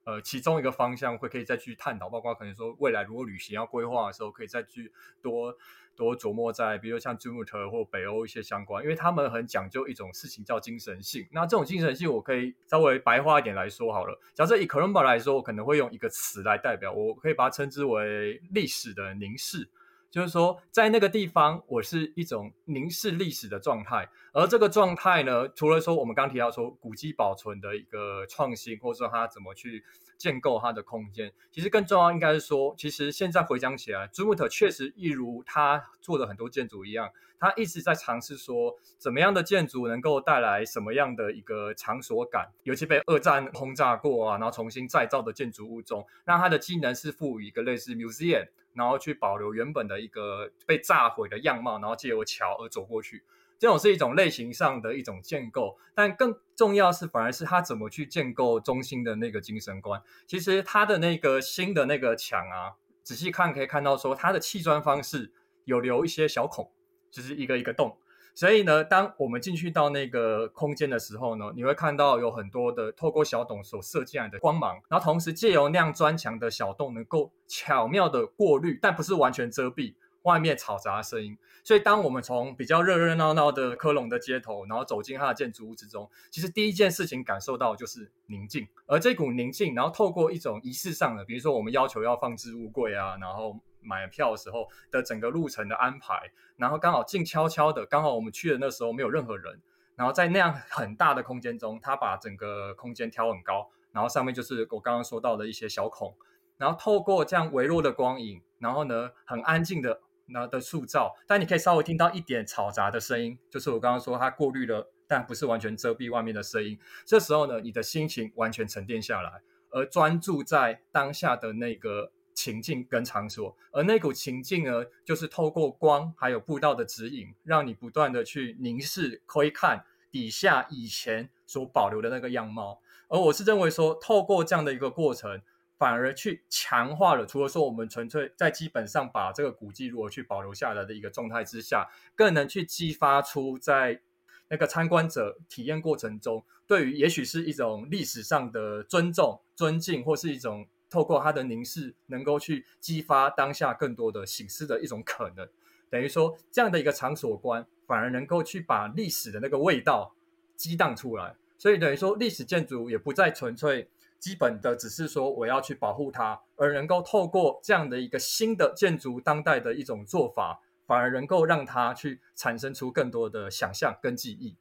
[0.07, 5.53] 呃，其中一个方向会可以再去探讨，包括可能说未来如果旅行要规划的时候，可以再去多
[5.97, 11.27] 多琢磨在，比如像吉穆特或北欧一些相关，因为他们很讲究一种事情叫精神性。
[11.33, 14.17] 那这种精神性，我可以稍微白话一点来说好了。
[14.33, 19.69] 假设以 Columba 来说，我可能会用一个词来代表，我可以把它称之为历史的凝视。
[20.17, 29.85] 就是说，在那个地方，我是一种凝视历史的状态，而这个状态呢，除了说我们刚提到说古迹保存的一个创新，或者说它怎么去
[30.17, 48.49] 建构它的空间，其实更重要应该是说，其实现在回想起来，朱姆特确实一如他做的很多建筑一样，他一直在尝试说，怎么样的建筑能够带来什么样的一个场所感，尤其被二战轰炸过啊，然后重新再造的建筑物中，那它的技能是赋予一个类似 museum。
[48.77, 53.23] 然后去保留原本的一个被炸毁的样貌，然后借由桥而走过去，
[53.59, 55.79] 这种是一种类型上的一种建构。
[55.95, 60.03] 但更重要是，反而是他怎么去建构中心的那个精神观。
[60.27, 65.33] 其实他的那个新的那个墙啊，仔细看可以看到说，它的砌砖方式
[65.65, 66.71] 有留一些小孔，
[67.11, 67.97] 就是一个一个洞。
[68.35, 79.95] 所以呢，当我们进去到那个空间的时候呢，你会看到有很多的透过小洞所射进来的光芒，然后同时借由那样砖墙的小洞，能够巧妙的过滤，但不是完全遮蔽
[80.27, 81.39] 外面嘈杂的声音。
[81.65, 93.59] 所以，当我们从比较热热闹闹的科隆的街头，然后走进它的建筑物之中，其实第一件事情感受到就是宁静，而这股宁静，然后透过一种仪式上的，比如说我们要求要放置物柜啊，然后。
[93.89, 99.61] 买票的时候的整个路程的安排，然后刚好静悄悄的，刚好我们去的那时候没有任何人，
[99.95, 106.17] 然后在那样很大的空间中，他把整个空间调很高，然后上面就是我刚刚说到的一些小孔，
[106.57, 116.79] 然后透过这样微弱的光影，然后呢很安静的那的塑造，但你可以稍微听到一点嘈杂的声音，就是我刚刚说它过滤了，但不是完全遮蔽外面的声音。
[117.05, 132.81] 这时候呢，你的心情完全沉淀下来，而专注在当下的那个情境跟场所，而那股情境呢，就是透过光还有步道的指引，让你不断的去凝视、窥看底下以前所保留的那个样貌。
[133.09, 135.41] 而我是认为说，透过这样的一个过程。
[135.79, 144.01] 反而去强化了，除了说我们纯粹在基本上把这个古迹如何去保留下来的一个状态之下，更能去激发出在
[144.49, 155.47] 那个参观者体验过程中，对于也许是一种历史上的尊重、尊敬，或是一种透过他的凝视，能够去激发当下更多的醒思的一种可能。
[155.91, 160.15] 等于说，这样的一个场所观，反而能够去把历史的那个味道
[160.57, 161.37] 激荡出来。
[161.59, 163.89] 所以等于说，历史建筑也不再纯粹。
[164.19, 174.57] 基本的只是说我要去保护它，而能够透过这样的一个新的建筑当代的一种做法，反而能够让它去产生出更多的想象跟记忆，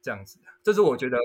[0.00, 1.18] 这样子，这是我觉得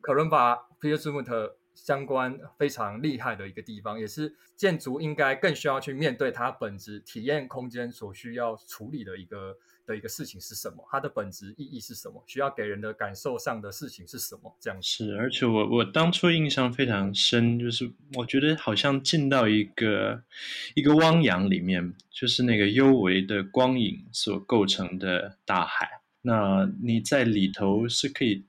[0.00, 9.56] 可伦巴皮尔斯穆特相关非常厉害的一个地方，也是建筑应该更需要去面对它本质体验空间所需要处理的一个。
[9.86, 10.86] 的一个事情是什么？
[10.90, 12.22] 它的本质意义是什么？
[12.26, 14.54] 需要给人的感受上的事情是什么？
[14.60, 20.22] 这样是，而且我我当初印象非常深，就是我觉得好像进到一个
[20.74, 25.88] 一个汪洋里面，就是那个幽微的光影所构成的大海。
[26.22, 28.44] 那你在里头是可以，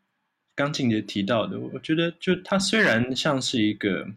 [0.56, 4.08] 刚静姐提到的，我觉得就它虽然像是一个。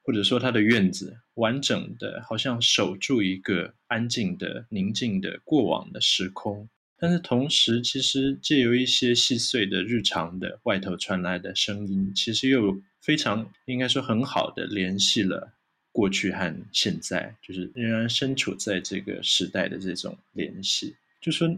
[0.00, 15.52] 或者说，它的院子完整的，好像守住一个安静的、宁静的过往的时空，但是同时，其实借由一些细碎的日常的外头传来的声音，其实又非常应该说很好的联系了
[15.92, 20.96] 过去和现在，就是仍然身处在这个时代的这种联系。
[21.20, 21.48] 就说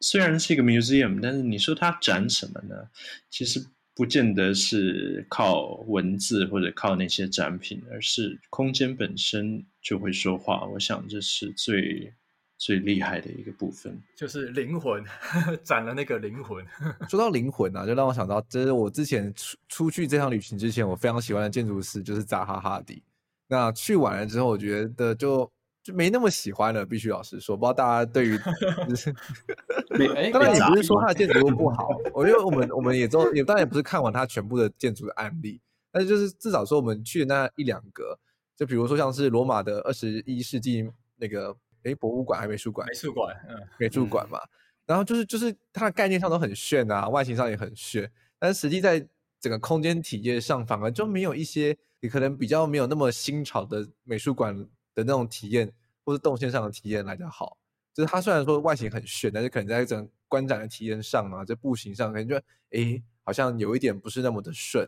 [0.00, 2.90] 虽然是一个 museum，但是你说它展什么呢？
[3.30, 3.64] 其实。
[3.98, 10.64] 不见得是靠文字或者靠那些展品，而是空间本身就会说话。
[10.66, 12.14] 我想这是最
[12.56, 16.64] 最厉害的一个部分，就是灵魂呵呵展了那个灵魂。
[17.10, 23.02] 说到灵魂啊，就让我想到，这是我之前出出去这趟旅行之前，我非常喜欢的建筑师就是扎哈哈迪。
[23.48, 25.50] 那去完了之后，我觉得就。
[25.88, 28.38] 就没那么喜欢了，必须老实说，不知道大家对于，
[28.86, 29.10] 就是，
[30.30, 35.58] 当然也不是说它的建筑物不 好，我觉得我们我们也都也当然也不是看完它全部的建筑的案例，
[35.90, 38.18] 但是就是至少说我们去的那一两个，
[38.54, 42.86] 就比如说像是罗马的二十一世纪那个诶博物馆还是美术馆？
[42.86, 44.38] 美术馆，嗯，美术馆嘛，
[44.84, 49.00] 然后就是就是它的概念上都很炫啊，外形上也很炫，但是实际在
[49.40, 54.68] 整个空间体验上反而就没有一些你可能比较没有那么新潮的美术馆。
[54.98, 55.72] 的那种体验，
[56.04, 57.56] 或是动线上的体验来得好，
[57.94, 64.84] 就是它虽然说外形很炫，但是可能在整个观展的体验上啊，在步行上可能就诶好像有一点不是那么的顺，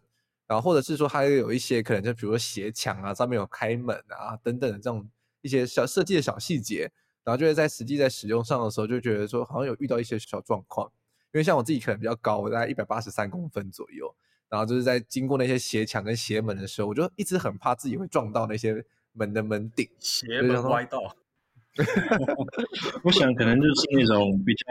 [0.49, 5.09] 然后或者是说它有一些可能就比如说斜墙啊，上面有开门啊等等的这种
[5.43, 6.91] 一些小设计的小细节，
[7.23, 10.91] 然后就会在实际在使用上的时候就觉得说好像有遇到一些小状况，
[11.33, 14.13] 因为像我自己可能比较高，我大概一百八十三公分左右，
[14.49, 18.85] 然后就是在经过那些斜墙跟斜门的时候，我就一直很怕自己会撞到那些。
[19.21, 21.15] 门的门顶斜门歪道，
[23.05, 24.65] 我想可能就是那种比较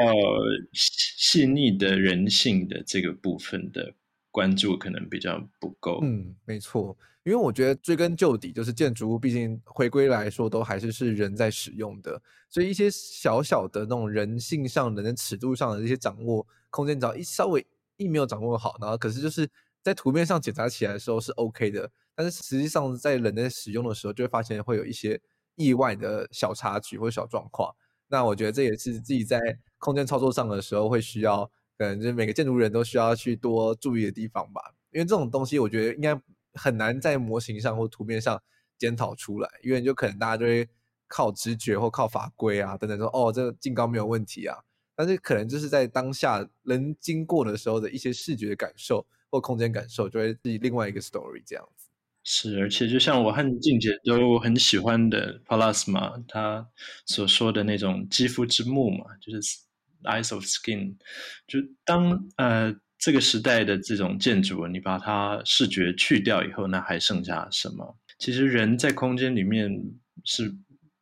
[0.73, 3.93] 细腻的人性的这个部分的
[4.31, 5.99] 关注可能比较不够。
[6.01, 17.63] 嗯，没错，因为我觉得追根究底，就是建筑物毕竟回归来说都还是是人在使用的，所以一些小小的那种人性上的、尺度上的这些掌握空间，只要一稍微
[17.97, 19.47] 一没有掌握好，然后可是就是
[19.83, 21.91] 在图面上检查起来的时候是 OK 的。
[22.19, 25.21] 但是实际上，在人在使用的时候，就会发现会有一些
[25.55, 27.73] 意外的小插曲或者小状况。
[28.09, 29.39] 那我觉得这也是自己在
[29.77, 31.45] 空间操作上的时候会需要，
[31.77, 34.61] 可能就是每个建筑人都需要去多注意的地方吧。
[34.91, 36.21] 因为这种东西，我觉得应该
[36.55, 38.43] 很难在模型上或图面上
[38.77, 40.67] 检讨出来，因为就可能大家就会
[41.07, 44.57] 靠直觉或靠法规啊等等说，哦，这个净高没有问题啊。
[44.93, 51.88] 但是可能就是在当下人经过的时候的一些视觉感受或空间感受，就会是另外一个 story 这样子。
[52.23, 56.67] 是，而且就像我和静姐都很喜欢的 Plasma，他
[57.05, 59.57] 所说的那种肌肤之目嘛，就是
[60.03, 60.95] eyes of skin。
[61.47, 67.97] 就当呃这个时代的这种建筑，你把它视觉去掉以后，那还剩下什么？
[68.19, 69.71] 其实人在空间里面
[70.25, 70.53] 是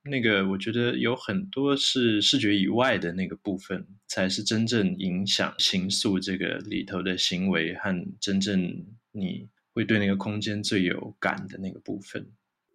[0.04, 7.92] 那个我觉得有很多是视觉以外的那个部分，才是真正影响形塑这个里头的行为和
[8.22, 12.28] 真正你会对那个空间最有感的那个部分。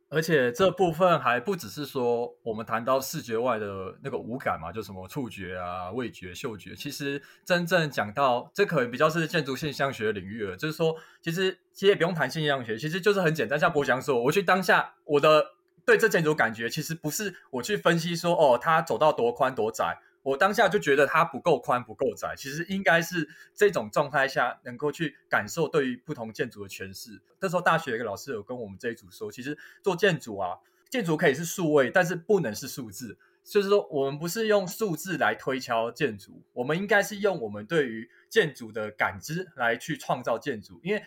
[0.09, 6.77] 而且这部分还不只是说我们谈到视觉外的那个五感嘛，就什么触觉啊、味觉、嗅觉。
[6.77, 10.57] 其实真正讲到这，可能比较是建筑现象学的领域了。
[10.57, 13.59] 就是说，其实其实也不用谈现象学，其实就是很简单。
[13.59, 15.45] 像博翔说，我去当下我的
[15.85, 19.99] 对这建筑感觉，其实不是我去分析说哦，它走到多宽多窄。
[20.23, 27.21] 我当下就觉得它不够宽不够窄，其实应该是这种状态下能够去感受对于不同建筑的诠释。
[27.41, 30.59] 那时候大学一个老师有跟我们这一组说，其实做建筑啊，
[30.89, 33.19] 建筑可以是数位，但是不能是数字。
[33.45, 41.03] 就是说，我们不是用数字来推敲建筑，我们应该是用我们对于建筑的感知来去创造建筑，因为。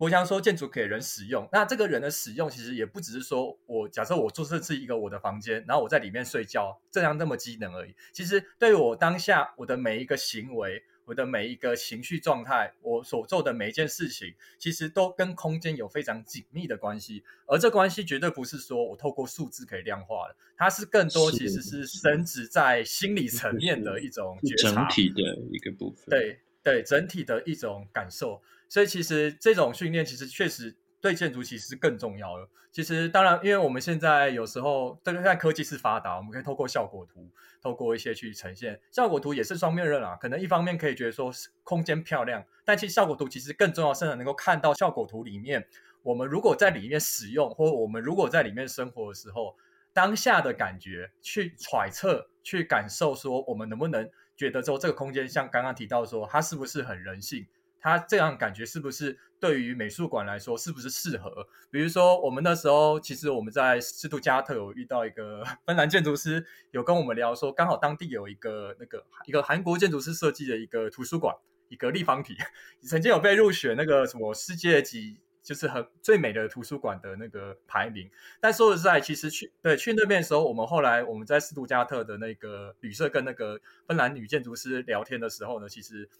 [0.00, 7.94] 我想说，建筑给人使用，那这个人的使用其实也不只是说我假设我做这是一个我的房间，然后我在里面睡觉，这样那么机能而已。
[8.10, 17.22] 其实对于我当下我的每一个行为，我的每一个情绪状态，我所做的每一件事情，其实都跟空间有非常紧密的关系。
[17.44, 25.20] 而这关系绝对不是说我透过数字可以量化的，它是更多其实是升值在心理层面的一种觉察，整体的
[25.52, 26.06] 一个部分。
[26.08, 28.40] 对对，整体的一种感受。
[28.70, 32.48] 所以其实这种训练其实确实对建筑其实是更重要的。
[32.72, 37.28] 其实当然，因为我们现在有时候，对，现在科技是发达，我们可以透过效果图，
[37.60, 38.80] 透过一些去呈现。
[38.92, 41.32] 效果图也是双面刃啊，可能一方面可以觉得说
[41.64, 45.66] 空间漂亮，但其实效果图其实更重要，是能够看到效果图里面，
[46.04, 49.56] 我们如果在里面使用，或我们如果在里面生活的时候，
[49.92, 57.44] 当下的感觉，去揣测、去感受，说我们能不能觉得说这个空间，像刚刚提到说，它是不是很人性？
[57.80, 61.48] 他这样感觉是不是对于美术馆来说是不是适合？
[61.70, 71.34] 比如说，我们那时候其实我们在斯图加特有遇到一个 芬兰建筑师，有跟我们聊说，刚好当地有一个那个一个韩国建筑师设计的一个图书馆，
[71.68, 72.36] 一个立方体，
[72.82, 78.10] 曾经有被入选那个什么世界级就是很最美的图书馆的那个排名。
[78.40, 86.10] 但说实在，其实去对去那边的时候，我们后来我们在斯图加特的那个旅社跟那个芬兰女建筑师聊天的时候呢，其实。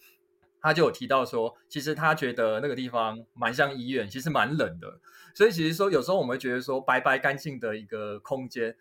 [0.61, 4.99] 他就有提到说，其实他觉得那个地方蛮像医院，其实蛮冷的。
[5.33, 8.75] 所以其实说，有时候我们会觉得说，白白干净的一个空间，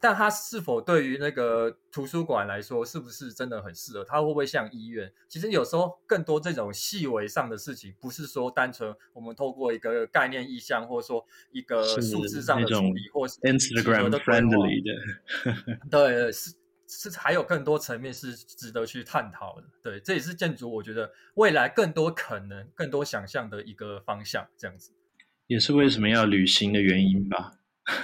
[0.00, 4.04] 但它是否对于那个图书馆来说，是不是真的很适合？
[4.04, 5.12] 它会不会像医院？
[5.28, 16.61] 其实有时候更多这种细微上的事情，不是说单纯我们透过一个概念意象，或者说一个数字上的处理，或是 Instagram friendly 的，对，是。
[17.10, 24.92] 是还有更多层面是值得去探讨的，对，这也是建筑我觉得未来更多可能、更多想象的一个方向，这样子，
[25.46, 27.52] 也是为什么要旅行的原因吧，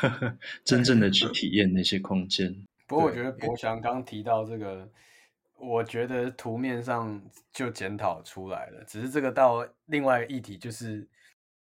[0.65, 2.67] 真正的去体验那些空间。
[2.87, 4.91] 不过我觉得博翔刚提到这个，
[5.59, 7.23] 我觉得图面上
[7.53, 11.07] 就检讨出来了，只是这个到另外一个议题，就是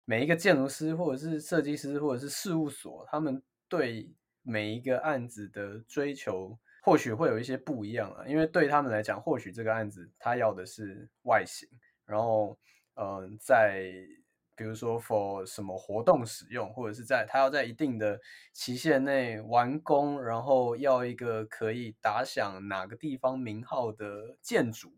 [0.06, 4.10] 每一个建筑师或者是设计师或者是事务所，他们对
[4.42, 6.58] 每一个案子的追求。
[6.80, 11.68] 或许会有一些不一样啊，因为对他们来讲，或许这个案子他要的是外形，
[12.06, 12.58] 然后，
[12.94, 13.92] 嗯、在
[14.54, 18.20] 比如说 for 什么活动使用，或者是在他要在一定的
[18.52, 24.94] 期限内完工，然后要一个可以打响哪个地方名号的建筑。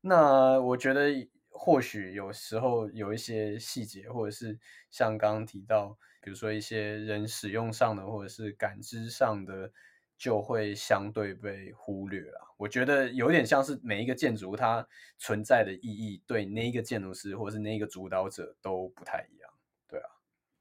[0.00, 4.58] 那我觉得或许有时候有一些细节，或者是
[4.90, 9.72] 像刚刚提到，比如说一些人使用上的，或者是感知上的。
[10.16, 12.40] 就会相对被忽略了。
[12.56, 14.86] 我觉得有点像是每一个建筑它
[15.18, 19.50] 存在的意义，对那一个建筑师或是那一个主导者都不太一样。
[19.86, 20.08] 对啊，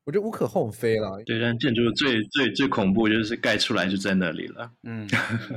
[0.04, 1.12] 我觉得无可厚非啦。
[1.26, 4.72] 对，但建筑最最最恐怖就是盖出来就在那里了。
[4.84, 5.10] 嗯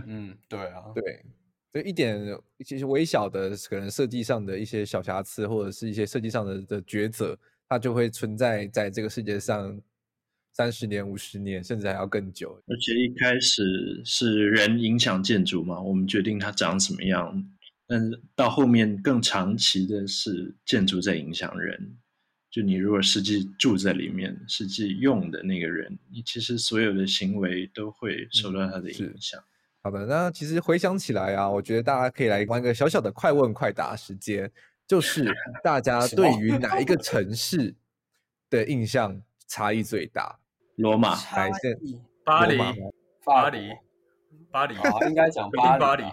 [0.07, 1.24] 嗯，对啊， 对，
[1.72, 2.20] 就一点
[2.64, 7.36] 其实微小的可能设计上的一些小瑕疵，或者是一些设计上的的抉择，
[7.68, 9.80] 它就会存在在这个世界上。
[10.59, 12.61] 三十年、五十年，甚至还要更久。
[12.66, 17.48] 而且一开始是人影响建筑嘛，我们决定它长什么样。
[17.86, 21.96] 但是到后面更长期的是建筑在影响人。
[22.50, 29.40] 就你如果实际住在里面，实际用的那个人，你其实所有的行为都会受到他的影响。
[29.40, 29.46] 嗯，
[29.82, 34.50] 好的，那其实回想起来啊，我觉得大家可以来玩个小小的快问快答时间，
[34.88, 35.32] 就是
[35.62, 37.72] 大家 对于哪一个城市
[38.50, 40.36] 的印象差异最大？
[40.79, 41.79] 罗马，来是
[42.24, 42.57] 巴黎，
[43.24, 43.70] 巴黎，
[44.53, 44.74] 巴黎，
[45.09, 46.05] 应该讲 巴黎， 巴黎，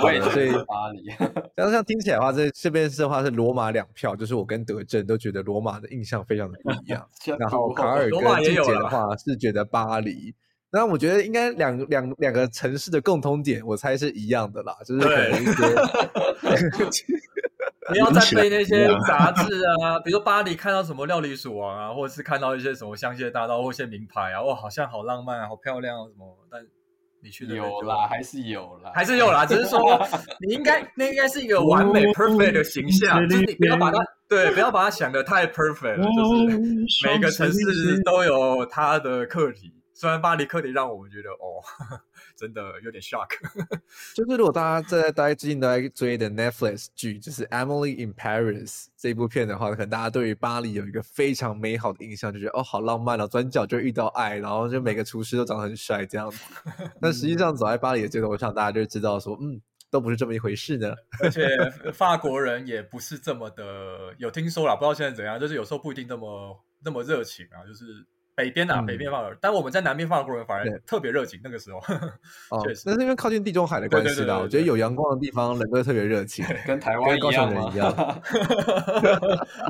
[0.00, 1.10] 对，所以巴黎。
[1.58, 7.04] 像这样听起来的话，这这边是的话是罗马两票，就是我跟德政都觉得罗马的印象非常的不一样。
[7.38, 10.32] 然后卡尔跟静姐的话是觉得巴黎，
[10.70, 15.44] 那我觉得应该两两两个城市的共通点，我猜是一样的啦，就是可能一
[16.92, 17.04] 些。
[17.90, 19.42] 不要再被那些杂志
[19.82, 26.36] 啊， 比如说巴黎看到什么料理鼠王啊，或者是看到一些什么香榭大道或一些名牌啊，哇，好像好浪漫啊，好漂亮啊，什么？
[26.50, 26.60] 但
[27.22, 30.00] 你去的有啦，还是有啦，还是有啦，只是说
[30.40, 39.72] 你应该那应该是一个完美 perfect 的形象，就是你不要把它对，不要把它想的太 perfect 了，就是每个城市都有它的课题。
[40.00, 41.60] 虽然巴黎课题让我们觉得哦，
[42.34, 43.28] 真的有点 shock。
[44.16, 56.38] 就是如果大家在大家最近都在追的 Netflix 剧，就是《Emily in Paris》这部片的话，可能大家对于巴黎有一个非常美好的印象，就觉得哦，好浪漫哦，转角就遇到爱，然后就每个厨师都长得很帅这样子。
[56.98, 60.94] 但实际上走在巴黎的街头上，大家就知道说，嗯，都不是这么一回事呢。
[61.22, 61.42] 而且
[61.92, 68.06] 法国人也不是这么的，有听说啦，不知道现在怎样，就是有时候不一定那么那么热情啊，就是。
[68.40, 71.38] 北边啊，北边法国人，但我们在南边法国人反而特别热情。
[71.44, 71.78] 那个时候，
[72.50, 74.38] 哦， 确实，那是因为靠近地中海的关系啦。
[74.38, 77.92] 我觉得有阳光的地方，人都会特别热情，跟台湾高雄人一样。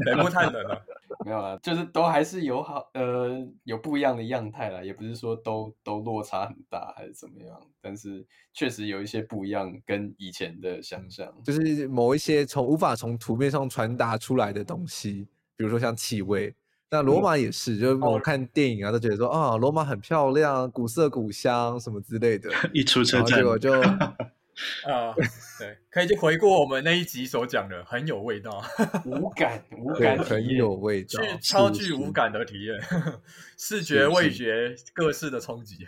[0.04, 0.80] 北部太冷了，
[1.26, 16.54] 没有啊，就是都还是有好呃有不一样的样态啦，也不是说都都落差很大还是怎么样，但是确实有一些不一样，跟以前的想象，就是某一些从无法从图片上传达出来的东西，比如说像气味。
[16.92, 22.50] 那罗马也是，嗯、就是我看电影啊，都觉得说啊，罗马很漂亮，古色古香什么之类的。
[22.74, 25.14] 一出车站，结果就 啊，
[25.56, 28.60] 对，可以去回顾我们那一集所讲的，很有味道，
[29.04, 32.76] 无感，无感，很有味道，超具无感的体验，
[33.56, 35.86] 视觉、味觉各式的冲击。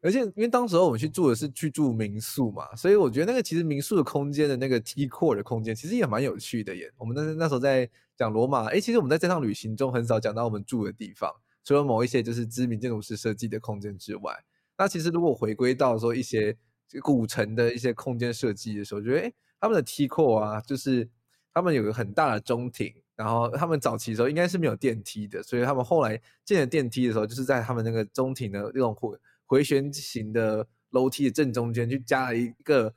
[0.00, 6.90] 而且因为当时候我们去住的是去住民宿嘛，所以我觉得那个其实民宿的空间的那个 T core 的空间，其实也蛮有趣的耶。
[6.96, 7.86] 我们那那时候在。
[8.20, 11.32] 讲罗马，哎，其实我们在这趟旅行中很少讲到我们住的地方，
[11.64, 14.30] 除了某一些就是知名建筑师设计的空间之外，
[14.76, 16.54] 那其实如果回归到说一些
[17.02, 21.08] 古城的一些空间设计的时候，觉得哎，他们的 T core 啊，就是
[21.54, 29.16] 他们有个很大的中庭，然后他们早期的时候应该是没有电梯的，所以他们后来建了电梯的时候，就是在他们那个中庭的那种回
[29.46, 32.92] 回旋型的楼梯的正中间去加了一个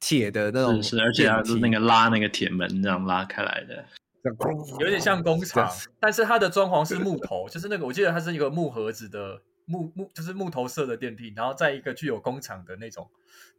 [0.00, 3.84] 铁的那种，是是，而且还是那个拉那个铁门这样拉开来的。
[4.80, 5.70] 有点像工厂，
[6.00, 13.08] 但是它的装潢是木头，就是那个我记得它是一个木盒子的木木，就是木头色的电梯，然后在一个具有工厂的那种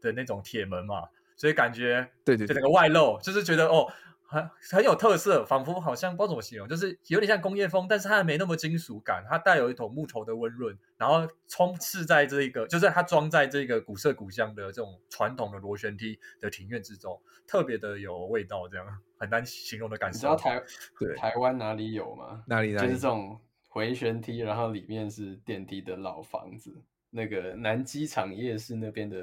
[0.01, 1.03] 的那种铁门嘛，
[1.35, 3.91] 所以感觉对对，就整个外露，就是觉得哦。
[4.27, 18.85] 很很有特色，仿佛好像不知道怎么形容，就是有点像工业风，但是它还没那么金属感，它带有一种木头的温润，然后充斥在这一个，就是它装在这个古色古香的这种传统的螺旋梯的庭院之中，特别的有味道，这样
[19.17, 20.17] 很难形容的感受。
[20.17, 20.63] 你知道台
[20.99, 22.43] 对台湾哪里有吗？
[22.47, 22.71] 哪里？
[22.73, 22.87] 哪里？
[22.87, 26.75] 就是这种回旋梯，然后里面是电梯的老房子，
[27.11, 29.17] 那个南机场夜市那边的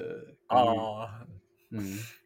[0.48, 1.08] 哦，
[1.70, 1.80] 嗯。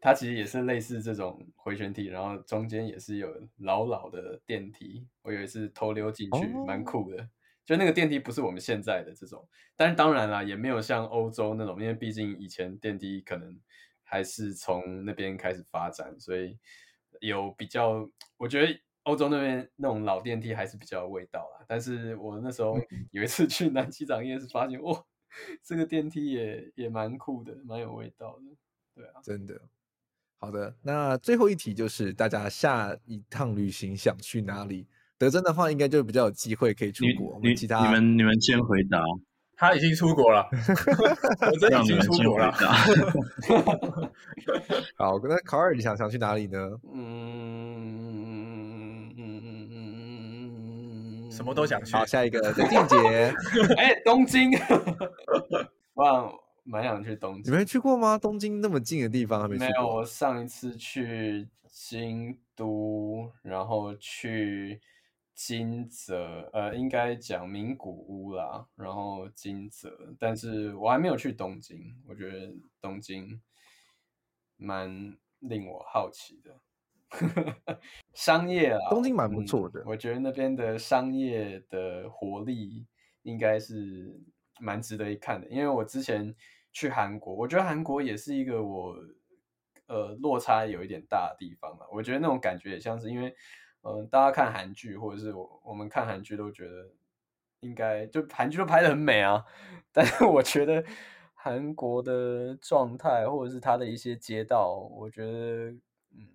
[0.00, 3.28] 它其实也是类似这种回旋梯，然后中间也是有
[3.58, 5.06] 老老的电梯。
[5.22, 7.28] 我以为是偷溜进去，哦、蛮酷的。
[7.64, 9.44] 就那个电梯不是我们现在的这种，
[9.74, 13.58] 但是当然啦，也没有像欧洲那种，因为毕竟以前电梯可能
[14.04, 16.56] 还是从那边开始发展，所以
[17.20, 18.08] 有比较。
[18.36, 21.64] 我觉得欧洲那边那种老电梯还是比较有味道啦。
[21.66, 22.78] 但是我那时候
[23.10, 25.04] 有一次去南机场夜市，发现哇，
[25.64, 28.56] 这个电梯也也蛮酷的，蛮有味道的。
[28.94, 29.60] 对啊，真的。
[30.38, 34.86] 好的，那最后一题就是大家下一趟旅行想去哪里？
[35.18, 37.32] 德珍的话，应该就比较有机会可以出国。
[37.34, 39.00] 我们其他你们你们先回答。
[39.58, 40.46] 他已经出国了，
[41.58, 42.52] 德臻已经出国了。
[44.98, 46.58] 好，那考尔，你想想去哪里呢？
[46.92, 47.00] 嗯
[49.16, 51.94] 嗯嗯嗯嗯嗯，什么都想去。
[51.94, 52.98] 好，下一个林靖杰。
[53.78, 54.50] 哎、欸，东京。
[55.94, 56.30] 哇。
[56.68, 58.18] 蛮想去东京，你没去过吗？
[58.18, 59.66] 东京那么近的地方还没去过？
[59.66, 64.80] 没有，我上一次去京都，然后去
[65.32, 71.94] 金泽，呃，应该讲名古屋啦，然后金泽，但是我还没有去东京。
[72.04, 73.40] 我觉得东京
[74.56, 76.60] 蛮令我好奇的，
[78.12, 82.84] 商业啊，东京蛮不错的，嗯，我觉得那边的商业的活力
[83.22, 84.20] 应该是
[84.58, 86.34] 蛮值得一看的，因为我之前。
[86.76, 88.94] 去韩国，我觉得韩国也是一个我，
[89.86, 91.86] 呃，落差有一点大的地方嘛。
[91.90, 93.34] 我觉得那种感觉也像是因为，
[93.80, 96.92] 嗯、大家看韩剧或者是我我们看韩剧都觉得，
[97.60, 99.42] 应该就韩剧都拍的很美啊。
[99.90, 100.84] 但是我觉得
[101.32, 105.70] 韩国的状态或者是它的一些街道，我觉得
[106.10, 106.28] 嗯，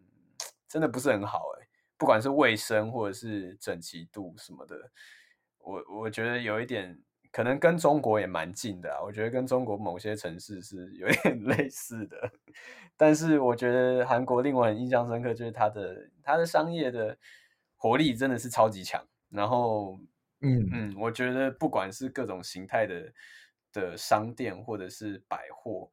[0.68, 1.68] 真的不是很好哎。
[2.00, 4.76] 不管是卫生或者是整齐度什么的，
[5.60, 7.00] 我我觉得有一点
[7.32, 9.02] 可能跟中国也蛮近的啊。
[9.02, 12.32] 我觉得跟中国某些城市是有点 类似的，
[12.98, 17.18] 但是我觉得韩国令我很印象深刻，就是它的它的商业的
[17.76, 19.06] 活力真的是超级强。
[19.30, 19.98] 然后，
[20.42, 23.14] 嗯嗯，我觉得不管是各种形态的
[23.72, 25.90] 的商店或者是百货，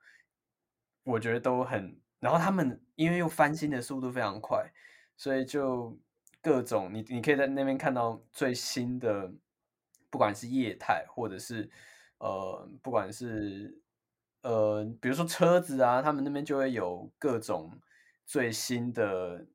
[1.05, 2.01] 我觉得都很。
[2.19, 4.69] 然后他们因为又翻新的速度非常快，
[5.17, 5.97] 所以就
[6.43, 9.33] 各种你你可以在那边看到最新的，
[10.11, 11.71] 不管是业态或者是
[12.19, 13.81] 呃，不管是
[14.43, 17.71] 呃，比如说车子啊，他们那边就会有各种
[18.27, 19.47] 最新的，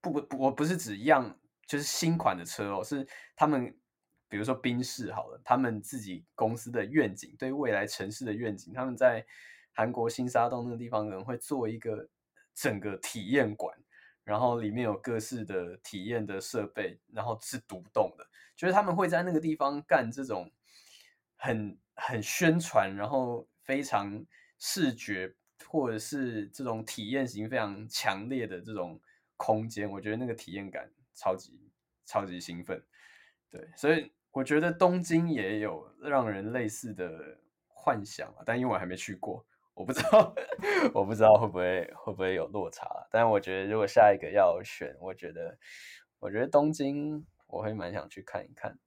[0.00, 3.76] 不不，我不是指一样，就是新款的车哦，是他们
[4.28, 9.24] 比如说宾士好了，他们自己公司的愿景，对未来城市的愿景，他们在。
[9.78, 12.08] 韩国新沙洞那个地方可能会做一个
[12.54, 13.76] 整个体验馆，
[14.24, 18.26] 然后里面有各式的体验的设备，然后是独栋的，
[18.56, 20.50] 就是他们会在那个地方干这种
[21.36, 24.24] 很很宣传，然后非常
[24.58, 25.34] 视觉
[25.68, 29.00] 或者是这种体验型非常强烈的这种
[29.36, 31.70] 空间，我觉得那个体验感超级
[32.04, 32.82] 超级兴奋。
[33.50, 37.38] 对，所以我觉得东京也有让人类似的
[37.68, 39.46] 幻想，但因为我还没去过。
[39.74, 40.34] 我不知道，
[40.94, 45.58] 我不知道会不会会不会有落差，但我觉得如果下一个要选，我觉得
[46.18, 47.26] 我觉得东京
[47.56, 48.78] 我会蛮想去看一看。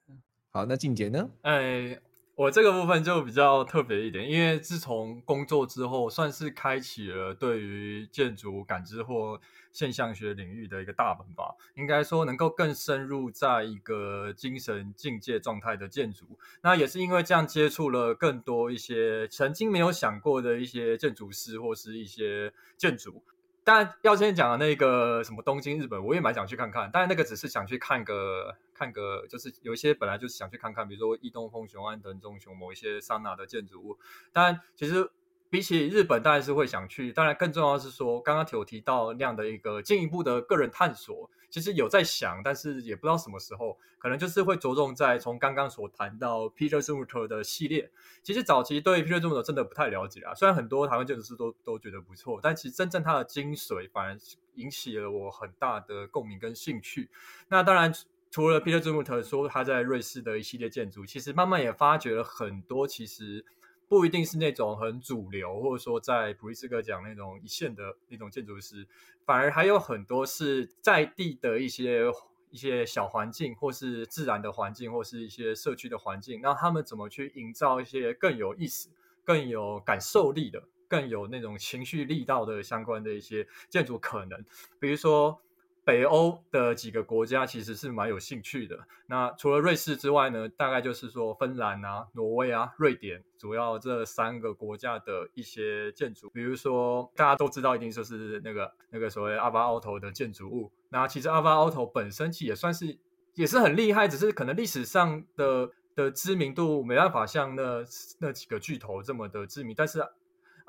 [0.52, 1.30] 好，那静姐呢？
[1.42, 2.00] 哎。
[2.40, 9.42] 我这个部分就比较特别一点，因为自从工作之后，算是开启了对于建筑感知或
[9.74, 11.54] 现象学领域的一个大门吧。
[11.76, 23.22] 应该说，能够更深入在一个精神境界状态的建筑，那也是因为这样接触了更多一些曾经没有想过的一些建筑师或是一些建筑。
[23.64, 28.56] 但要先讲的那个什么东京日本，我也蛮想去看看，但那个只是想去看个。
[28.80, 33.98] 看个就是有一些本来就是想去看看，比如说伊东丰雄、安藤忠雄某一些桑拿的建筑物。
[34.32, 35.12] 当然，其实
[35.50, 37.12] 比起日本，当然是会想去。
[37.12, 47.90] 当然，更重要的是说，刚刚有提到那样的一个进一步的个人探索，其实有在想，但是也不知道什么时候，可能就是会着重在从刚刚所谈到 Peter Zumthor 的系列。
[48.24, 54.18] 其实早期对 Peter Zumthor 真的不太了解啊，虽然很多台湾建筑师都都觉得不错，但其实真正他的精髓反而
[54.56, 57.10] 引起了我很大的共鸣跟兴趣。
[57.48, 57.94] 那当然。
[58.32, 63.44] 除了 Peter Zumthor 说他在瑞士的一系列建筑，其实慢慢也发掘了很多，其实
[63.90, 68.88] 不一定是那种很主流，或者说在普利兹克奖那种一线的那种建筑师，
[69.26, 72.04] 反而还有很多是在地的一些
[72.52, 78.90] 一些小环境，或是自然的环境，或是一些社区的环境，那他们怎么去营造一些更有意思、
[79.26, 84.46] 更有感受力的、更有那种情绪力道的相关的一些建筑可能，
[84.80, 85.42] 比如说。
[85.90, 88.78] 北欧的几个国家其实是蛮有兴趣的。
[89.08, 96.30] 那除了瑞士之外呢，大概就是说芬兰啊、挪威啊、瑞典，主要这三个国家的一些建筑。
[96.30, 100.72] 比如说大家都知道，一定就是那个那个所谓阿巴奥头的建筑物。
[100.90, 102.96] 那其实阿巴奥头本身其实也算是
[103.34, 107.84] 也是很厉害，只是可能历史上的的知名度没办法像那
[108.20, 110.08] 那几个巨头这么的知名，但是。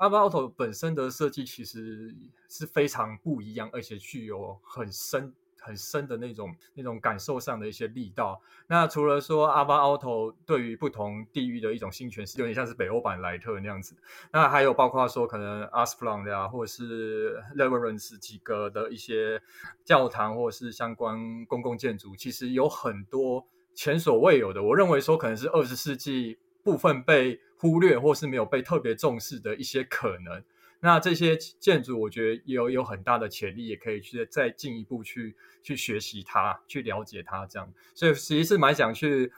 [0.01, 2.11] 阿巴奥头本身的设计其实
[2.49, 8.41] 是非常不一样，而且具有很深很深的那种那种感受上的一些力道。
[8.65, 13.95] 那除了说阿巴奥头对于不同地域的一种新诠释，有点像是北欧版莱特那样子。
[14.33, 19.39] 那还有包括说可能阿斯普朗的啊，或者是 Lewerentz 几个的一些
[19.85, 23.45] 教堂，或者是相关公共建筑，其实有很多
[23.75, 24.63] 前所未有的。
[24.63, 27.39] 我认为说可能是二十世纪部分被。
[27.61, 30.43] 忽略或是没有被特别重视的一些可能，
[30.79, 37.71] 那这些建筑我觉得也有有很大的潜力，也可以去再进一步去去学习它，去了解它这样。
[37.93, 39.31] 所以其实是蛮想去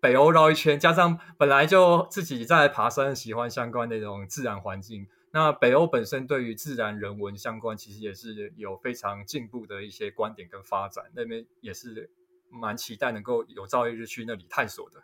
[0.00, 5.06] 北欧绕一圈，加上本来就自己在爬山，喜欢相关那种自然环境。
[5.30, 11.04] 那北欧本身对于自然人文相关，其实也是有非常进步的一些观点跟发展。
[11.14, 12.10] 那边也是
[12.48, 15.00] 蛮期待能够有朝一日去那里探索的。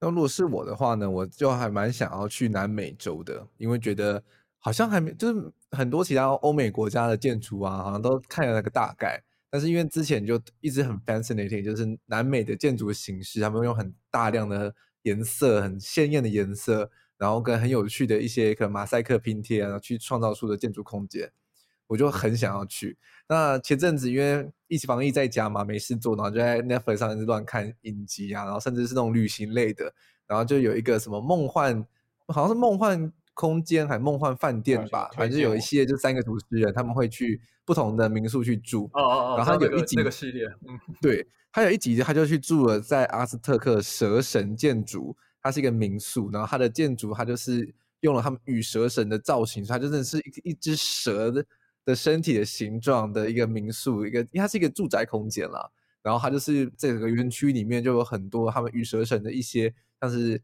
[0.00, 4.22] 那如果是我的话呢，我就还蛮想要去南美洲的，因为觉得
[4.58, 9.22] 好像还没，就是很多其他欧美国家的建筑啊，好像都看了那个大概。
[9.50, 21.30] 但是因为之前就一直很 fascinating，就是南美的建筑形式，他们用很大量的颜色、很鲜艳的颜色，然后跟很有趣的一些可能马赛克拼贴啊，去创造出的建筑空间。
[21.86, 22.96] 我就很想要去。
[23.28, 29.92] 那前阵子因为疫情防疫在家嘛，没事做，然后就在 Netflix 上乱看影集啊，然后甚至是那种旅行类的，
[30.26, 31.84] 然后就有一个什么梦幻，
[32.28, 38.90] 好像是梦幻空间还是梦幻饭店吧，反正有一系列就三个主持人他们会去不同的民宿去住。
[38.92, 39.36] 哦哦哦。
[39.36, 51.44] 然后他有一集那个系列，嗯， 对，他有一集他就去住了在阿斯特克蛇神建筑，它是一个民宿，然后它的建筑它就是用了他们与蛇神的造型，它真的是一一只蛇的
[51.84, 55.70] 的身体的形状的一个民宿，一个因为它是一个住宅空间啦。
[56.02, 60.40] 然后它就是这个园区里面就有很多他们羽蛇神的一些，像是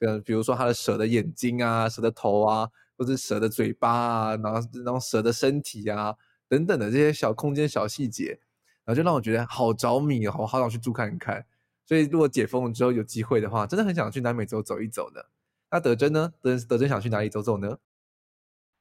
[0.00, 2.68] 呃，比如说它的蛇的眼睛啊、蛇的头啊，
[2.98, 6.14] 或者蛇的嘴巴啊，然后然后蛇的身体啊
[6.48, 8.40] 等等的这些小空间小细节，
[8.84, 11.46] 然后就让我觉得好着迷哦，好想去住看一看。
[11.86, 15.30] 所以如果解封了之后有机会的话，真的很想去南美洲走一走的。
[15.70, 16.32] 那德珍呢？
[16.40, 17.78] 德德珍想去哪里走走呢？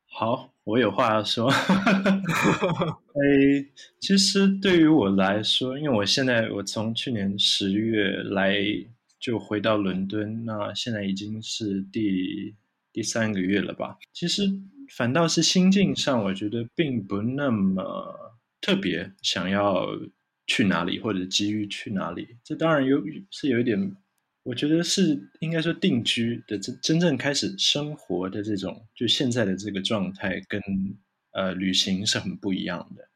[0.08, 1.50] 好，我有话要说。
[3.14, 3.22] 哎，
[4.00, 8.56] 其实对于我来说，因为我现在我从去年十月来
[9.20, 12.56] 就回到伦敦，那现在已经是第
[12.92, 13.98] 第三个月了吧。
[14.14, 14.44] 其实
[14.96, 19.88] 反倒是心境上，我觉得并不那么特别想要
[20.48, 22.28] 去哪里，或者急于去哪里。
[22.44, 23.96] 这当然有是有一点。
[24.44, 30.62] 我觉得是应该说定居的真真正开始生活的这种，就现在的这个状态跟
[31.32, 33.08] 呃旅行是很不一样的。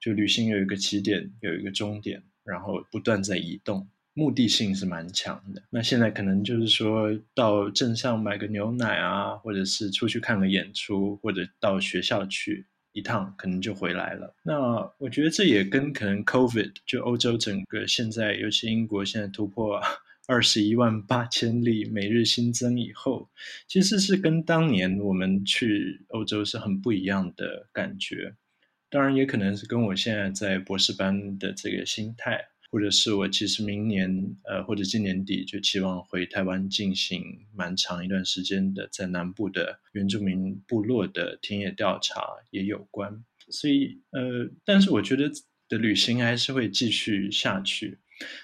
[0.00, 5.62] 就旅行有一个起点，有一个终点，然后不断在移动，目的性是蛮强的。
[5.70, 14.34] 那现在可能就是说到镇上买个牛奶啊，或者是出去看个演出，或者到学校去一趟，可能就回来了。
[14.42, 19.80] 那我觉得这也跟可能 COVID 就欧洲整个现在，尤其英国现在突破。
[20.26, 23.28] 二十一万八千例每日新增以后，
[23.68, 28.34] 其实是跟当年我们去欧洲是很不一样的感觉。
[28.88, 43.24] 当然，也可能是跟我现在在博士班的这个心态，或者是我其实明年呃或者今年底就期望回台湾进行蛮长一段时间的在南部的原住民部落的田野调查也有关。
[43.50, 45.30] 所以呃，但是我觉得
[45.68, 47.98] 的旅行还是会继续下去。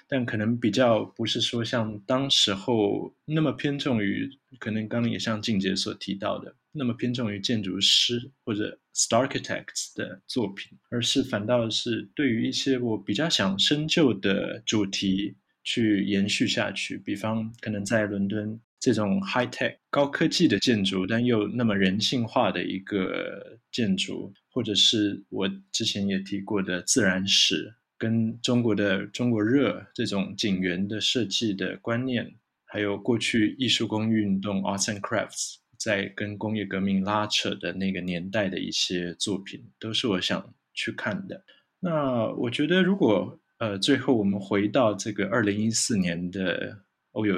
[0.07, 16.97] 但可能比较不是说像当时候那么偏重于，可能刚刚也像静姐所提到的，那么偏重于建筑师或者 Starchitects 的作品，而是反倒是对于一些我比较想深究的主题去延续下去。
[16.97, 27.73] 比方可能在伦敦这种 high tech 高科技的建筑，但又那么人性化的一个建筑，或者是我之前也提过的自然史。
[28.01, 32.33] 跟中国的中国热这种景园的设计的观念，
[32.65, 41.43] 还有过去艺术工运动 Arts and Crafts 在跟工业革命拉扯的那个年代的一些作品，都是我想去看的。
[41.79, 46.79] 那我觉得，如果呃最后我们回到这个二零一四年的
[47.11, 47.37] 欧游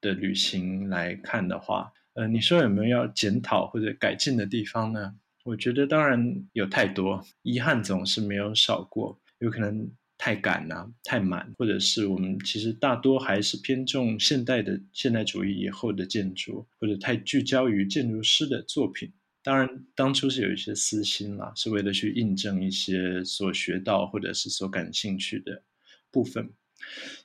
[0.00, 5.16] 的旅行来看的话，呃，你说有没有要检讨或者改进的地方呢？
[5.42, 9.20] 我觉得当然有太多，遗憾总是没有少过。
[9.38, 19.12] 有可能太赶啊，太满，或者是我们其实大多还是偏重现代的现代主义以后的建筑，或者太聚焦于建筑师的作品。
[19.42, 25.62] 当然，当初是有一些私心啦，是为了去印证一些所学到或者是所感兴趣的
[26.10, 26.50] 部分。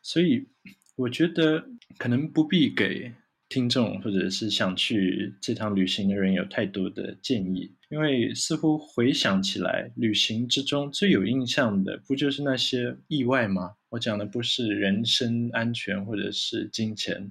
[0.03, 0.47] 所以，
[0.95, 3.13] 我觉得可能不必给
[3.51, 7.69] 听众或者是想去这趟旅行的人有太多的建议。
[7.89, 13.71] 因为似乎回想起来，旅行之中最有印象的，不就是那些意外吗？
[13.89, 17.29] 我讲的不是人身安全或者是金钱，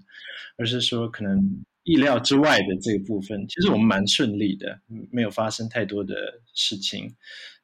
[0.58, 3.48] 而是说可能意料之外的这个部分。
[3.48, 4.78] 其实我们蛮顺利的，
[5.10, 6.14] 没有发生太多的
[6.52, 7.10] 事情。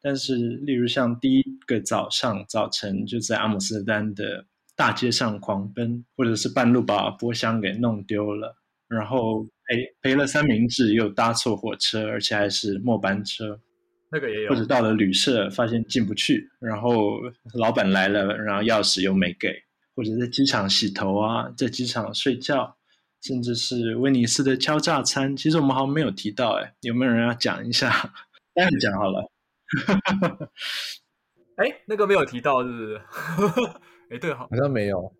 [0.01, 4.47] 但是，例如像第一个早上早晨就在阿姆斯特丹的
[4.77, 8.57] 大街上狂奔，或者是半路把波箱给弄丢了。
[8.89, 13.59] 然后赔赔了三明治，又搭错火车，而且还是末班车。
[14.13, 14.51] 那个也有。
[14.51, 17.19] 或者到了旅社，发现进不去，然后
[17.55, 19.65] 老板来了，然后钥匙又没给。
[19.97, 22.77] 或者在机场洗头啊，在机场睡觉，
[23.23, 27.91] 甚至是威尼斯的敲诈餐，其实我们好像没有提到，哎，有没有人要讲一下？
[28.55, 29.29] 待会讲好了。
[31.57, 33.01] 哎，那个没有提到，是不是？
[34.11, 35.13] 哎，对，好，好像没有。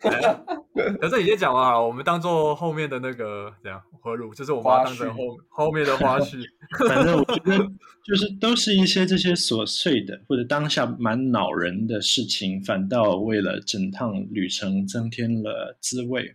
[0.00, 6.42] 可是已经讲完了，我们当做后面的那个怎样何如，就是我们要当成后后面的花絮。
[6.88, 7.58] 反正我觉得
[8.02, 16.34] 就是都是一些这些琐碎的或者当下蛮恼人的事情，反倒为了整趟旅程增添了滋味。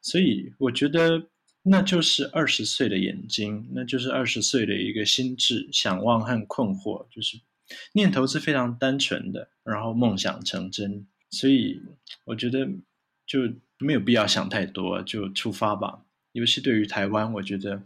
[0.00, 1.22] 所以我觉得
[1.62, 7.36] 那就是二十岁的眼睛，那就是二十岁的一个心智、想望和困惑，就是
[7.92, 11.06] 念头是非常单纯的，然后梦想成真。
[11.30, 11.80] 所以
[12.24, 12.68] 我觉得
[13.26, 13.40] 就
[13.78, 16.04] 没有必要想太多，就出发吧。
[16.32, 17.82] 尤其对于台湾，我觉得，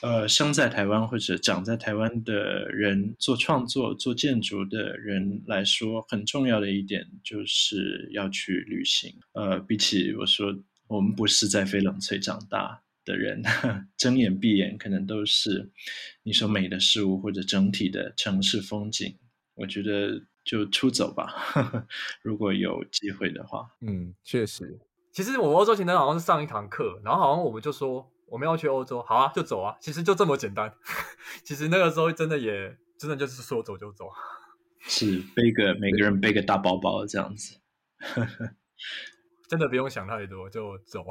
[0.00, 9.14] 呃，生在台湾或者长在台湾的人，做创作、做建筑的人来说，很重要的一点就是要去旅行。
[9.32, 10.54] 呃，比起我说。
[10.86, 13.42] 我们不是在翡冷翠长大的人，
[13.96, 15.70] 睁眼闭眼可能都是
[16.22, 19.18] 你说美的事物或者整体的城市风景。
[19.54, 21.32] 我觉得就出走吧，
[22.22, 23.68] 如果有机会的话。
[23.80, 24.80] 嗯，确实。
[25.12, 29.76] 其实我们欧洲行程好像是上一堂课，然后好像我们就说我们要去欧洲，好啊，就走啊。
[29.80, 30.74] 其实就这么简单。
[31.44, 34.08] 其实那个时候真的也真的就是说走就走，
[34.80, 37.60] 是背个每个人背个大包包这样子，
[39.48, 41.06] 真的不用想太多就走。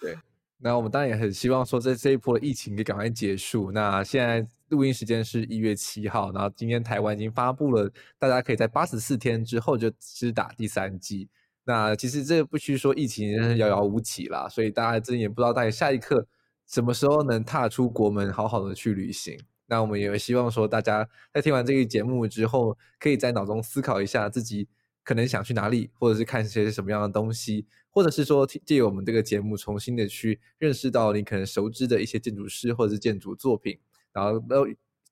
[0.00, 0.16] 对，
[0.64, 3.72] 那我们当然也很希望说，在这一波的疫情可以赶快结束。
[3.72, 11.28] 那现在录音时间是一月七号，然后今天台湾已经发布了，大家可以在八十四天之后就施打第三剂。
[11.64, 16.24] 那其实这不需说疫情真是遥遥无期啦，所以大家真的也不知道大概下一刻
[16.68, 19.36] 什么时候能踏出国门，好好的去旅行。
[19.66, 24.68] 那我们也希望说，大家在听完这个节目之后，可以在脑中思考一下自己
[25.04, 33.78] 可能想去哪里，或者是看一些什么样的东西，或者是说借由我们这个节目，重新的去认识到你可能熟知的一些建筑师或者是建筑作品，
[34.12, 34.66] 然后都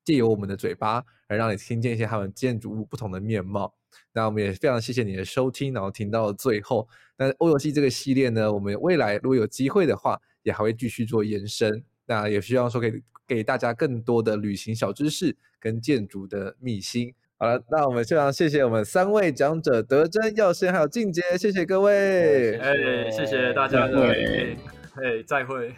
[0.05, 3.75] 借由我们的嘴巴，来让你听见一些他们建筑物不同的面貌。
[4.13, 6.89] 那我们也非常谢谢你的收听，然后听到了最后。
[7.17, 11.85] 那欧游记这个系列呢，我们未来如果有机会的话，也还会继续做延伸。
[12.07, 17.13] 那也希望说给给大家更多的旅行小知识跟建筑的秘辛。
[17.43, 25.75] 好了，那我们非常谢谢我们三位讲者德真、耀先还有静杰，谢谢各位，哎，谢谢大家的，哎，再会。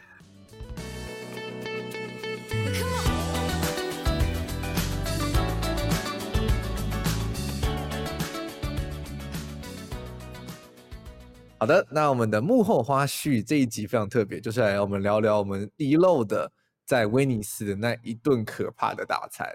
[11.59, 16.51] 好的，那我们的幕后花絮这一集非常特别，就是来我们聊聊我们遗漏的
[16.85, 19.47] 在威尼斯的那一顿可怕的大餐。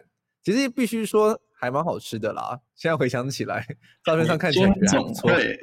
[0.41, 3.65] 其实必须说还蛮好吃的啦，现在回想起来，
[4.03, 5.31] 照片上看起来还不错。
[5.31, 5.59] 对，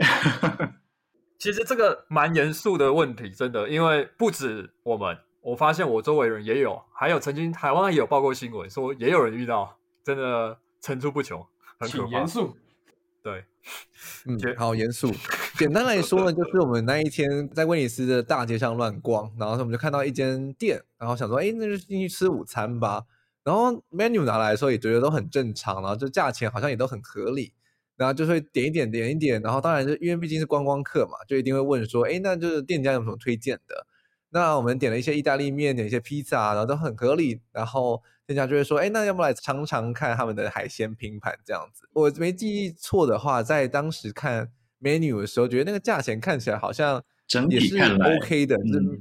[1.38, 11.46] 其实这个蛮严肃的问题，真的，因为不止我们，我发现我周围人也有，还有曾经台湾也有报过新闻，说也有人遇到，真的层出不穷，
[11.78, 12.10] 很可怕。
[12.10, 12.56] 严肃。
[13.22, 13.42] 对，
[14.26, 15.10] 嗯，好严肃。
[15.56, 23.04] 简单来说呢，就是我们那一天在威尼斯的大街上乱逛，然后我们就看到一间店，然后想说，哎，那就进去吃午餐吧。
[23.44, 27.52] 然后 menu 拿来的时候也觉得都很正常，然后就价钱好像也都很合理，
[27.96, 29.40] 然后就会点一点点一点。
[29.42, 33.86] 然后当然就因为毕竟是观光客嘛，就一定会问说，哎，那就是店家有什么推荐的？
[34.30, 38.02] 那我们点了一些意大利面，点一些披萨，然后都很合理，然后。
[38.26, 41.86] 店家就会说：“哎，那要不来尝尝看他们的海鲜拼盘这样子？
[41.92, 47.04] 我没记忆错的话，在当时看 menu 的时候，觉得那个价钱看起来好像
[47.50, 48.98] 也是 OK 的，嗯、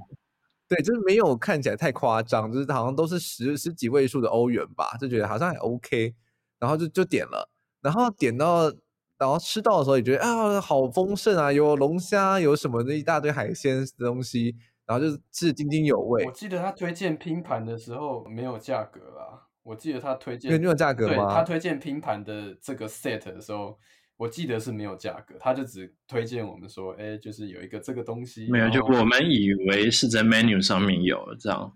[0.74, 6.14] 对，就是没有看起来太夸张，就是好像都是十十几位数的欧元吧，就觉得好像还 OK，
[6.60, 7.50] 然后就就点了，
[7.82, 8.72] 然后点到，
[9.18, 14.56] 然后吃到的时候也觉得啊，好丰盛啊，有龙虾，有什么的一大堆海鲜的东西。”
[14.86, 16.26] 然后就是是津津有味。
[16.26, 19.48] 我记得他推荐拼盘的时候没有价格啦。
[19.64, 21.14] 我记得他推荐没有价格吗？
[21.14, 23.80] 对，他推荐拼盘的这个 set 的时候，
[24.24, 28.50] 我记得是没有价格，他就只推荐我们说，哎，就是有一个这个东西。
[28.50, 31.74] 没有，就我们以为是在 menu 上面有这样，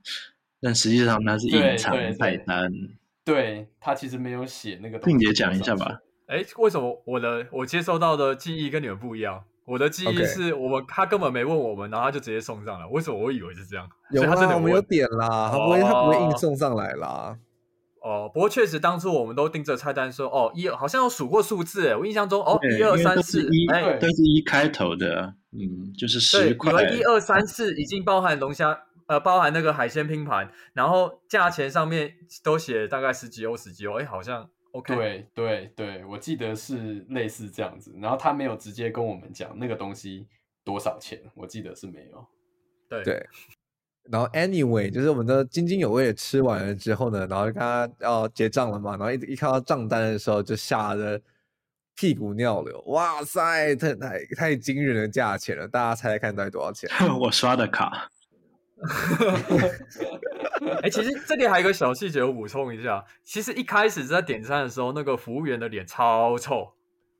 [0.61, 2.71] 但实际上它是隐藏菜单。
[3.25, 5.17] 对，他其实没有写那个东西。
[5.17, 5.99] 并且讲一下吧。
[6.27, 9.43] 哎，为什么我的我接收到的记忆跟你们不一样？
[9.65, 12.85] 我的记忆是我们.他根本没问我们，然后他就直接送上来。
[12.87, 13.85] 为什么我以为是这样？
[14.11, 17.37] 有啊，他真的我们有点啦，他不会、哦、他不会硬送上来啦。
[18.07, 26.71] 哦，不过确实当初我们都盯着菜单说，哦，一好像有数过数字诶，我印象中哦，一二三四，哎，都是一开头的，嗯，就是十块。
[26.71, 34.49] 对，一二三四已经包含龙虾，呃，包含那个海鲜拼盘，然后价钱上面都写大概十几欧，十几欧，哎，好像。
[34.73, 34.95] Okay.
[34.95, 40.27] 对对对，我记得是类似这样子，然后他没有直接跟我们讲那个东西
[40.63, 42.23] 多少钱，我记得是没有。
[42.87, 43.27] 对对，
[44.11, 51.21] 然后 anyway，就是我们都津津有味的吃完了之后呢，然后就看他要结账了嘛，然后一一看到账单的时候就吓得
[51.95, 56.89] 屁股尿流，哇塞，太太太惊人的价钱了，大家猜猜看到底多少钱？
[57.19, 58.09] 我刷的卡。
[60.59, 63.03] 哎、欸，其实这里还有一个小细节，我补充一下。
[63.23, 66.73] 其实一开始在点餐的时候，那个服务员的脸超臭，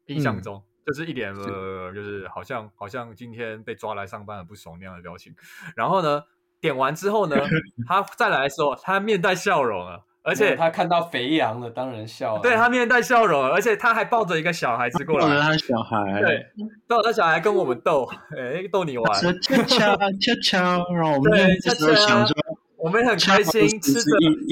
[0.06, 5.34] 印象中、嗯、就是一脸呃，就是好像好像今天被抓来上班很不爽那样的表情。
[5.76, 6.22] 然后呢，
[6.60, 7.36] 点完之后呢，
[7.88, 12.41] 他再来的时候，他面带笑容啊，而且他看到肥羊了，当然笑了。
[12.41, 16.45] 对，他面带笑容，而且他还抱着一个小孩子过来，抱着他小孩，对，
[16.88, 20.60] 抱着小孩跟我们逗，哎，逗你玩，悄悄悄悄，
[20.93, 21.32] 让我们
[21.66, 22.36] 那时候想说。
[22.80, 24.01] 我们很开心吃着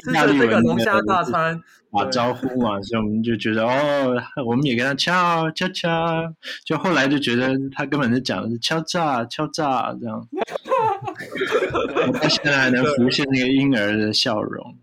[0.03, 1.61] 吃着这个龙虾大餐，
[1.97, 4.15] 打招呼嘛，所以我们就觉得哦，
[4.45, 6.33] 我们也跟他敲敲敲，
[6.65, 10.27] 就后来就觉得他根本是讲的是敲诈敲诈这样，
[12.13, 14.77] 他现在还能浮现那个婴儿的笑容。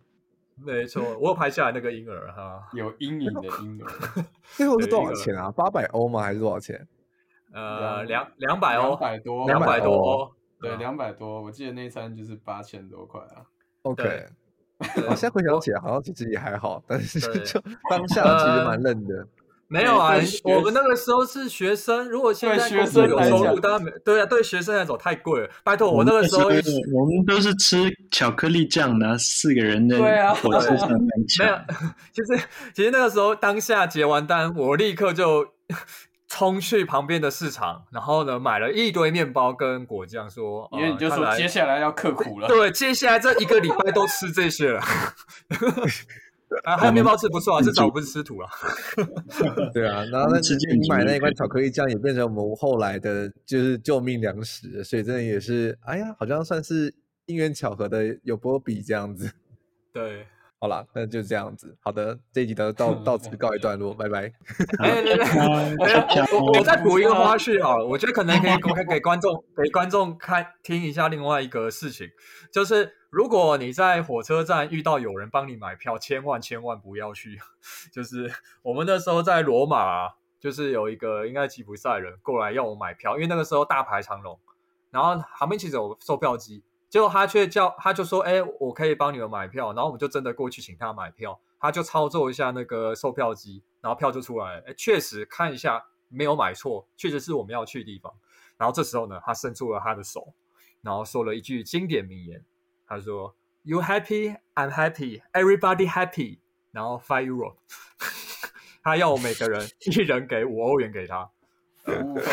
[0.64, 4.22] 没错，我有拍下来那个婴儿哈，有阴影的婴儿。
[4.56, 5.50] 最后是多少钱啊？
[5.50, 6.22] 八百欧吗？
[6.22, 6.86] 还是多少钱？
[7.52, 10.32] 呃，两两百欧，两百多，两百多欧。
[10.60, 11.42] 对，两百多。
[11.42, 13.42] 我记得那餐就是八千多块啊。
[13.82, 14.26] OK，
[15.08, 17.60] 我现在回想起来，好像其实也还好，但是 就
[17.90, 19.26] 当下其实蛮愣的。
[19.68, 24.26] 没有啊，我们那个时候是学生，如果现在学生有收入，当然没对啊。
[24.26, 29.96] 对学生来说太贵了，拜托我那个时候，我们都是吃巧克力酱的，四个人的
[30.34, 31.58] 火车上没有，
[32.12, 35.46] 其实其实那个时候当下结完单，我立刻就
[36.34, 44.80] 冲去旁边的市场，然后呢买了一堆面包跟果酱，说，因为你就说接下来要刻苦了，对，接下来这一个礼拜都吃这些了。
[46.64, 48.48] 啊，还有面包吃不错啊，至少不是吃土啊。
[49.74, 56.94] 对啊，然后那直接你买那一罐巧克力酱也变成我们后来的就是救命粮食，所以真的也是，哎呀，好像算是
[57.26, 59.30] 因缘巧合的有波比这样子。
[59.92, 60.26] 对。
[60.62, 61.76] 好啦，那就这样子。
[61.80, 64.32] 好的，这一集到到 到此告一段落，拜拜。
[64.78, 72.08] 哎， 对对，我我再补一个花絮好了，我觉得可能可以给观众给观众看听一下另外一个事情，
[72.52, 77.40] 就是如果你在火车站遇到有人帮你买票，千万千万不要去。
[77.92, 78.30] 就是
[78.62, 84.38] 我们那时候在罗马，就是有一个应该吉普赛人过来要我买票，因为那个时候大排长龙，
[84.92, 86.62] 然后旁边其实有售票机。
[86.92, 94.64] 结果他却叫，他就说：“哎、我可以帮你们买票。”然后我们就真的过去请他买票，他就操作一下那个售票机，然后票就出来了。
[94.66, 98.12] 哎，确实看一下没有买错，确实是我们要去的地方。
[98.58, 100.34] 然后这时候呢，他伸出了他的手，
[100.82, 102.44] 然后说了一句经典名言
[102.86, 104.36] ：“他说，You happy?
[104.54, 105.22] I'm happy.
[105.32, 106.40] Everybody happy.”
[106.72, 107.56] 然后 five euro，
[108.84, 111.30] 他要我每个人一人给五欧元给他。
[111.84, 112.30] 服务费，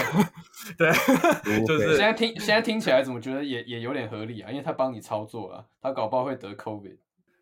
[0.78, 4.52] 对，就是现在听现在听起来怎么觉得也也有点合理啊？
[4.52, 6.98] 因为他帮你操作了，他搞不好会得 COVID。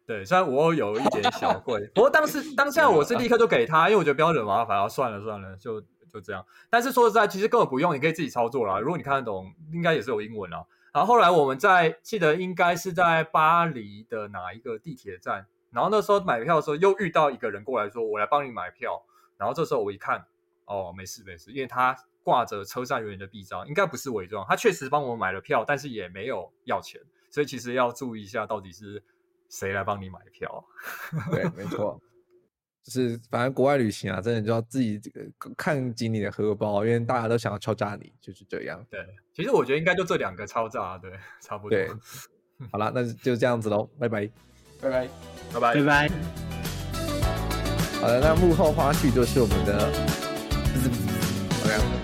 [0.05, 6.45] 对，虽然我有一点小贵， 不过当时当下我是立刻就给他，因为我觉得不要惹麻烦，啊算了算了，就就这样。
[6.69, 8.79] 但是说实在，其实根本不用，你可以自己操作啦。
[8.79, 10.63] 如果你看得懂，应该也是有英文啊。
[10.93, 19.03] 然后后来我们在记得应该是在巴黎的哪一个地铁站，然后那时候买票的时候又遇到一个人过来说：“我来帮你买票。”
[19.37, 20.25] 然后这时候我一看。
[20.67, 24.45] 哦，没事没事，因为他挂着车站人员的臂章，应该不是伪装。
[24.47, 26.99] 他确实帮我们买了票，但是也没有要钱，
[27.31, 29.01] 所以其实要注意一下，到底是
[29.49, 30.65] 谁来帮你买票。
[31.31, 31.97] 对，没错，
[32.83, 38.85] 就是反正国外旅行啊，真的就要自己这个看紧你的荷包，因为大家都想要敲诈你，就是这样。
[38.89, 38.99] 对，
[39.33, 41.77] 其实我觉得应该就这两个敲诈，对，差不多。
[41.77, 41.89] 对，
[42.73, 44.29] 好了，那就这样子喽，拜拜，
[44.81, 45.09] 拜拜，
[45.53, 46.09] 拜拜，拜拜。
[48.01, 50.26] 好的，那幕后花絮就是我们的。
[50.81, 51.96] 怎么样？